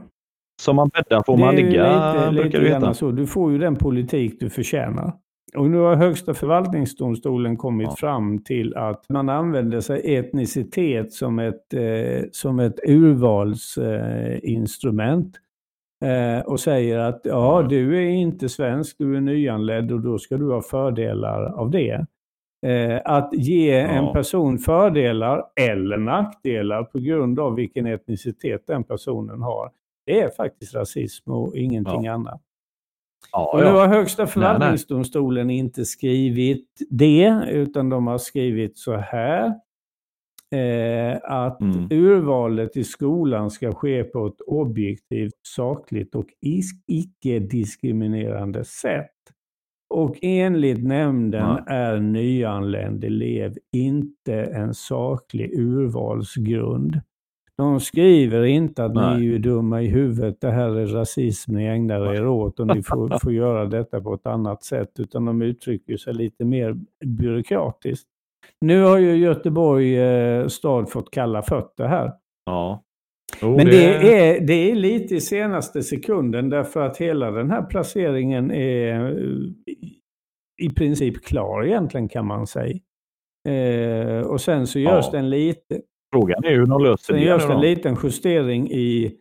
Som 0.62 0.76
man 0.76 0.90
bäddar 0.90 1.24
får 1.26 1.38
man 1.38 1.56
ligga, 1.56 1.70
lite, 1.70 2.32
brukar 2.32 2.46
lite 2.46 2.58
du 2.58 2.64
veta. 2.64 2.94
Så. 2.94 3.12
Du 3.12 3.28
får 3.28 3.52
ju 3.52 3.58
den 3.58 3.76
politik 3.76 4.40
du 4.40 4.50
förtjänar. 4.50 5.14
Och 5.56 5.70
nu 5.70 5.78
har 5.78 5.96
Högsta 5.96 6.34
förvaltningsdomstolen 6.34 7.58
kommit 7.58 7.90
ja. 7.90 7.96
fram 7.96 8.44
till 8.44 8.76
att 8.76 9.10
man 9.10 9.30
använder 9.30 9.82
sig 9.82 10.16
etnicitet 10.16 11.14
som 11.14 11.40
ett, 11.40 11.74
eh, 11.74 12.22
som 12.32 12.60
ett 12.60 12.80
urvalsinstrument. 12.84 15.38
Eh, 16.06 16.38
eh, 16.38 16.42
och 16.42 16.60
säger 16.60 17.00
att 17.00 17.22
ja, 17.24 17.66
du 17.70 17.98
är 17.98 18.10
inte 18.10 18.50
svensk, 18.50 18.98
du 18.98 19.18
är 19.18 19.22
nyanländ 19.22 19.92
och 19.92 20.00
då 20.00 20.18
ska 20.18 20.38
du 20.38 20.52
ha 20.52 20.62
fördelar 20.62 21.44
av 21.44 21.72
det. 21.72 22.06
Eh, 22.66 23.02
att 23.06 23.30
ge 23.34 23.80
ja. 23.80 23.88
en 23.88 24.14
person 24.14 24.58
fördelar 24.58 25.44
eller 25.56 25.98
nackdelar 25.98 26.84
på 26.84 27.00
grund 27.00 27.40
av 27.40 27.56
vilken 27.56 27.86
etnicitet 27.86 28.68
den 28.68 28.84
personen 28.84 29.42
har, 29.42 29.72
det 30.06 30.20
är 30.20 30.30
faktiskt 30.30 30.76
rasism 30.76 31.32
och 31.32 31.58
ingenting 31.58 32.04
ja. 32.04 32.14
annat. 32.14 32.42
Ja, 33.32 33.52
och 33.54 33.60
nu 33.60 33.66
har 33.66 33.88
Högsta 33.88 34.28
förvaltningsdomstolen 34.28 35.50
inte 35.50 35.86
skrivit 35.86 36.68
det, 36.90 37.44
utan 37.50 37.90
de 37.90 38.08
har 38.08 38.18
skrivit 38.18 38.78
så 38.78 38.96
här. 38.96 39.54
Eh, 40.52 41.18
att 41.24 41.62
mm. 41.62 41.88
urvalet 41.92 42.78
i 42.78 42.84
skolan 42.84 43.52
ska 43.52 43.72
ske 43.72 44.04
på 44.04 44.28
ett 44.28 44.42
objektivt, 44.42 45.34
sakligt 45.48 46.16
och 46.16 46.28
icke-diskriminerande 46.88 48.64
sätt. 48.64 49.12
Och 49.90 50.16
enligt 50.22 50.84
nämnden 50.84 51.42
ja. 51.42 51.64
är 51.68 52.00
nyanländ 52.00 53.04
elev 53.04 53.58
inte 53.74 54.44
en 54.44 54.74
saklig 54.74 55.54
urvalsgrund. 55.54 57.02
De 57.60 57.80
skriver 57.80 58.44
inte 58.44 58.86
att 58.86 58.94
Nej. 58.94 59.20
ni 59.20 59.36
är 59.36 59.40
dumma 59.40 59.82
i 59.82 59.88
huvudet, 59.88 60.42
det 60.42 60.52
här 60.52 60.70
är 60.70 60.86
rasism 60.86 61.56
ni 61.56 61.66
ägnar 61.66 62.14
er 62.16 62.28
åt 62.28 62.60
och 62.60 62.68
ni 62.68 62.84
får, 62.84 63.20
får 63.24 63.34
göra 63.34 63.66
detta 63.66 64.02
på 64.02 64.14
ett 64.14 64.26
annat 64.26 64.64
sätt, 64.64 65.00
utan 65.00 65.26
de 65.26 65.42
uttrycker 65.42 65.98
sig 65.98 66.14
lite 66.14 66.46
mer 66.46 66.76
byråkratiskt. 67.06 68.08
Nu 68.62 68.84
har 68.84 68.98
ju 68.98 69.16
Göteborg 69.16 70.00
eh, 70.00 70.48
stad 70.48 70.90
fått 70.90 71.12
kalla 71.12 71.42
fötter 71.42 71.88
här. 71.88 72.14
Ja. 72.46 72.84
Oh, 73.42 73.56
Men 73.56 73.66
det... 73.66 73.94
är, 73.96 74.48
det 74.48 74.72
är 74.72 74.76
lite 74.76 75.16
i 75.16 75.22
senaste 75.22 75.84
sekunden 75.84 76.50
därför 76.50 76.86
att 76.86 76.98
hela 76.98 77.32
den 77.32 77.52
här 77.52 77.62
placeringen 77.62 78.52
är 78.52 79.16
i 80.62 80.70
princip 80.76 81.26
klar 81.26 81.66
egentligen 81.66 82.10
kan 82.10 82.28
man 82.28 82.48
säga. 82.48 82.80
Eh, 83.50 84.22
och 84.22 84.42
sen 84.42 84.68
så 84.68 84.80
görs 84.80 85.06
ja. 85.06 85.12
det 85.12 85.18
en 85.18 85.30
liten... 85.30 85.82
Frågan 86.12 86.44
är 86.44 86.52
hur 86.52 86.66
de 86.66 86.84
löser 86.84 87.14
det. 87.14 87.20
Sen 87.20 87.28
görs 87.28 87.48
det 87.48 87.54
en 87.54 87.62
liten 87.62 87.98
justering 88.04 88.72
i, 88.72 89.16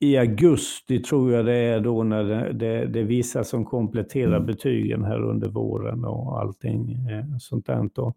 i 0.00 0.16
augusti 0.16 0.98
tror 0.98 1.32
jag 1.32 1.46
det 1.46 1.56
är 1.56 1.80
då 1.80 2.02
när 2.02 2.24
det, 2.24 2.52
det, 2.52 2.86
det 2.86 3.00
är 3.00 3.04
vissa 3.04 3.44
som 3.44 3.64
kompletterar 3.64 4.36
mm. 4.36 4.46
betygen 4.46 5.04
här 5.04 5.22
under 5.22 5.48
våren 5.48 6.04
och 6.04 6.40
allting 6.40 6.92
eh, 6.92 7.36
sånt 7.38 7.66
där. 7.66 7.88
Då. 7.94 8.14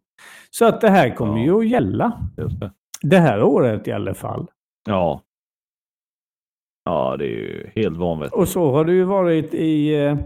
Så 0.51 0.65
att 0.65 0.81
det 0.81 0.89
här 0.89 1.15
kommer 1.15 1.37
ja. 1.37 1.43
ju 1.45 1.57
att 1.59 1.67
gälla. 1.67 2.29
Det. 2.35 2.71
det 3.01 3.17
här 3.17 3.43
året 3.43 3.87
i 3.87 3.91
alla 3.91 4.13
fall. 4.13 4.47
Ja. 4.85 5.21
Ja, 6.85 7.15
det 7.17 7.25
är 7.25 7.29
ju 7.29 7.69
helt 7.75 7.97
vanvettigt. 7.97 8.35
Och 8.35 8.47
så 8.47 8.71
har 8.71 8.85
det 8.85 8.93
ju 8.93 9.03
varit 9.03 9.53
i 9.53 9.95
eh, 9.95 10.17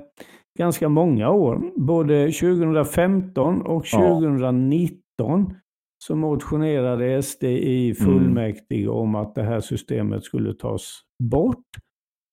ganska 0.59 0.89
många 0.89 1.29
år. 1.29 1.71
Både 1.75 2.31
2015 2.31 3.61
och 3.61 3.85
2019 3.85 4.99
ja. 5.17 5.55
Så 6.03 6.15
motionerade 6.15 7.23
SD 7.23 7.43
i 7.43 7.85
mm. 7.85 7.95
fullmäktige 7.95 8.83
mm. 8.83 8.95
om 8.95 9.15
att 9.15 9.35
det 9.35 9.43
här 9.43 9.59
systemet 9.59 10.23
skulle 10.23 10.53
tas 10.53 11.01
bort. 11.23 11.65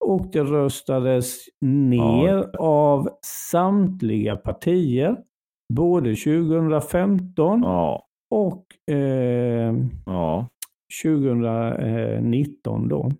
Och 0.04 0.26
det 0.32 0.42
röstades 0.42 1.36
ner 1.60 2.50
ja. 2.52 2.58
av 2.58 3.08
samtliga 3.50 4.36
partier. 4.36 5.16
Både 5.74 6.14
2015 6.14 7.62
ja. 7.62 8.06
och 8.30 8.66
eh, 8.94 9.74
Ja. 10.06 10.48
2019 11.02 12.88
då. 12.88 13.10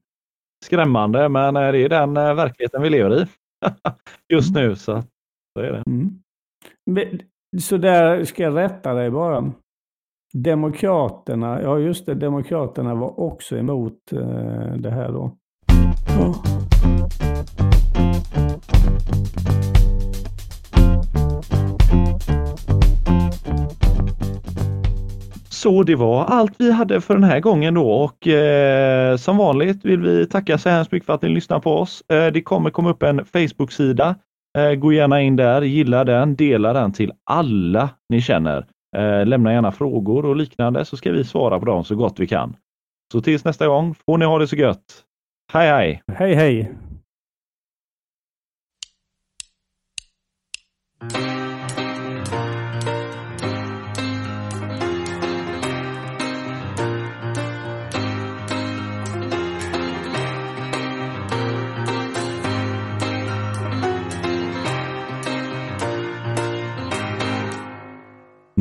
Skrämmande, 0.65 1.29
men 1.29 1.57
eh, 1.57 1.73
det 1.73 1.79
är 1.79 1.89
den 1.89 2.17
eh, 2.17 2.35
verkligheten 2.35 2.83
vi 2.83 2.91
lever 2.91 3.23
i 3.23 3.27
just 4.35 4.55
nu. 4.55 4.77
Så, 4.77 5.03
så 5.53 5.61
är 5.63 5.73
det. 5.73 5.83
Mm. 5.87 6.23
Men, 6.91 7.21
så 7.61 7.77
där 7.77 8.25
ska 8.25 8.43
jag 8.43 8.57
rätta 8.57 8.95
dig 8.95 9.11
bara. 9.11 9.53
Demokraterna, 10.45 11.63
ja 11.63 11.79
just 11.79 12.07
det, 12.07 12.15
Demokraterna 12.15 12.95
var 12.95 13.21
också 13.21 13.57
emot 13.57 14.13
eh, 14.13 14.77
det 14.79 14.91
här 14.91 15.13
då. 15.13 15.31
Ja. 16.19 16.35
Så 25.49 25.83
det 25.83 25.95
var 25.95 26.25
allt 26.25 26.55
vi 26.59 26.73
hade 26.73 27.01
för 27.01 27.15
den 27.15 27.25
här 27.25 27.41
gången 27.41 27.75
då 27.75 27.91
och 27.91 28.27
eh, 28.27 29.17
som 29.17 29.37
vanligt 29.37 29.85
vill 29.85 30.01
vi 30.01 30.27
tacka 30.27 30.59
så 30.59 30.69
hemskt 30.69 30.93
mycket 30.93 31.07
för 31.07 31.13
att 31.13 31.23
ni 31.23 31.29
lyssnar 31.29 31.61
på 31.61 31.71
oss. 31.71 32.03
Eh, 32.13 32.27
det 32.33 32.43
kommer 32.43 32.71
komma 32.71 32.91
upp 32.91 33.03
en 33.03 33.25
Facebook-sida. 33.25 34.15
Eh, 34.59 34.75
gå 34.75 34.93
gärna 34.93 35.23
in 35.23 35.37
där, 35.37 35.63
gilla 35.63 36.05
den, 36.05 36.37
dela 36.37 36.73
den 36.73 36.93
till 36.93 37.13
alla 37.25 37.91
ni 38.09 38.21
känner. 38.21 38.67
Eh, 38.97 39.27
lämna 39.27 39.53
gärna 39.53 39.73
frågor 39.73 40.27
och 40.27 40.37
liknande 40.37 40.85
så 40.85 40.97
ska 40.97 41.13
vi 41.13 41.25
svara 41.25 41.59
på 41.59 41.65
dem 41.65 41.85
så 41.85 41.95
gott 41.97 42.21
vi 42.21 42.27
kan. 42.27 42.57
Så 43.13 43.21
tills 43.21 43.45
nästa 43.45 43.67
gång 43.67 43.95
får 43.95 44.19
ni 44.19 44.25
ha 44.25 44.39
det 44.39 44.49
så 44.49 44.57
gött. 44.57 44.85
Hej 45.53 45.69
hej! 45.69 46.03
Hej 46.13 46.35
hej! 46.35 46.73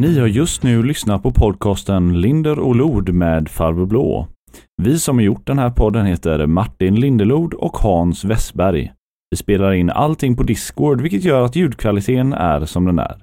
Ni 0.06 0.20
har 0.20 0.28
just 0.28 0.64
nu 0.64 0.84
lyssnat 0.84 1.24
på 1.24 1.32
podcasten 1.32 2.22
Linder 2.22 2.60
och 2.60 2.76
Lod 2.76 3.10
med 3.10 3.50
Farbror 3.50 3.86
Blå. 3.86 4.28
Vi 4.82 5.00
som 5.00 5.18
har 5.18 5.24
gjort 5.24 5.48
den 5.48 5.60
här 5.60 5.70
podden 5.70 6.06
heter 6.06 6.46
Martin 6.46 6.96
Lindelod 6.96 7.54
och 7.54 7.78
Hans 7.78 8.26
Westberg. 8.26 8.92
Vi 9.32 9.38
spelar 9.38 9.74
in 9.74 9.90
allting 9.90 10.36
på 10.36 10.44
Discord 10.44 11.02
vilket 11.02 11.24
gör 11.24 11.46
att 11.46 11.56
ljudkvaliteten 11.56 12.34
är 12.34 12.66
som 12.66 12.86
den 12.86 13.00
är. 13.00 13.18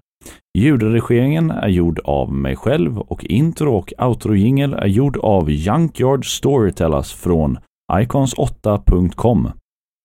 Ljudredigeringen 0.59 1.51
är 1.51 1.69
gjord 1.69 2.01
av 2.05 2.33
mig 2.33 2.57
själv 2.57 2.99
och 2.99 3.25
intro 3.25 3.75
och 3.75 3.93
outro 3.99 4.35
är 4.35 4.87
gjord 4.87 5.17
av 5.17 5.51
Junkyard 5.51 6.37
Storytellers 6.37 7.13
från 7.13 7.59
icons8.com. 7.93 9.51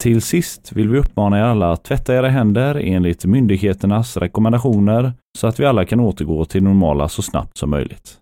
Till 0.07 0.21
sist 0.21 0.71
vill 0.71 0.89
vi 0.89 0.99
uppmana 0.99 1.39
er 1.39 1.43
alla 1.43 1.71
att 1.71 1.83
tvätta 1.83 2.15
era 2.15 2.29
händer 2.29 2.75
enligt 2.75 3.25
myndigheternas 3.25 4.17
rekommendationer 4.17 5.13
så 5.37 5.47
att 5.47 5.59
vi 5.59 5.65
alla 5.65 5.85
kan 5.85 5.99
återgå 5.99 6.45
till 6.45 6.63
normala 6.63 7.09
så 7.09 7.21
snabbt 7.21 7.57
som 7.57 7.69
möjligt. 7.69 8.17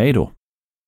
Hej 0.00 0.12
då! 0.12 0.30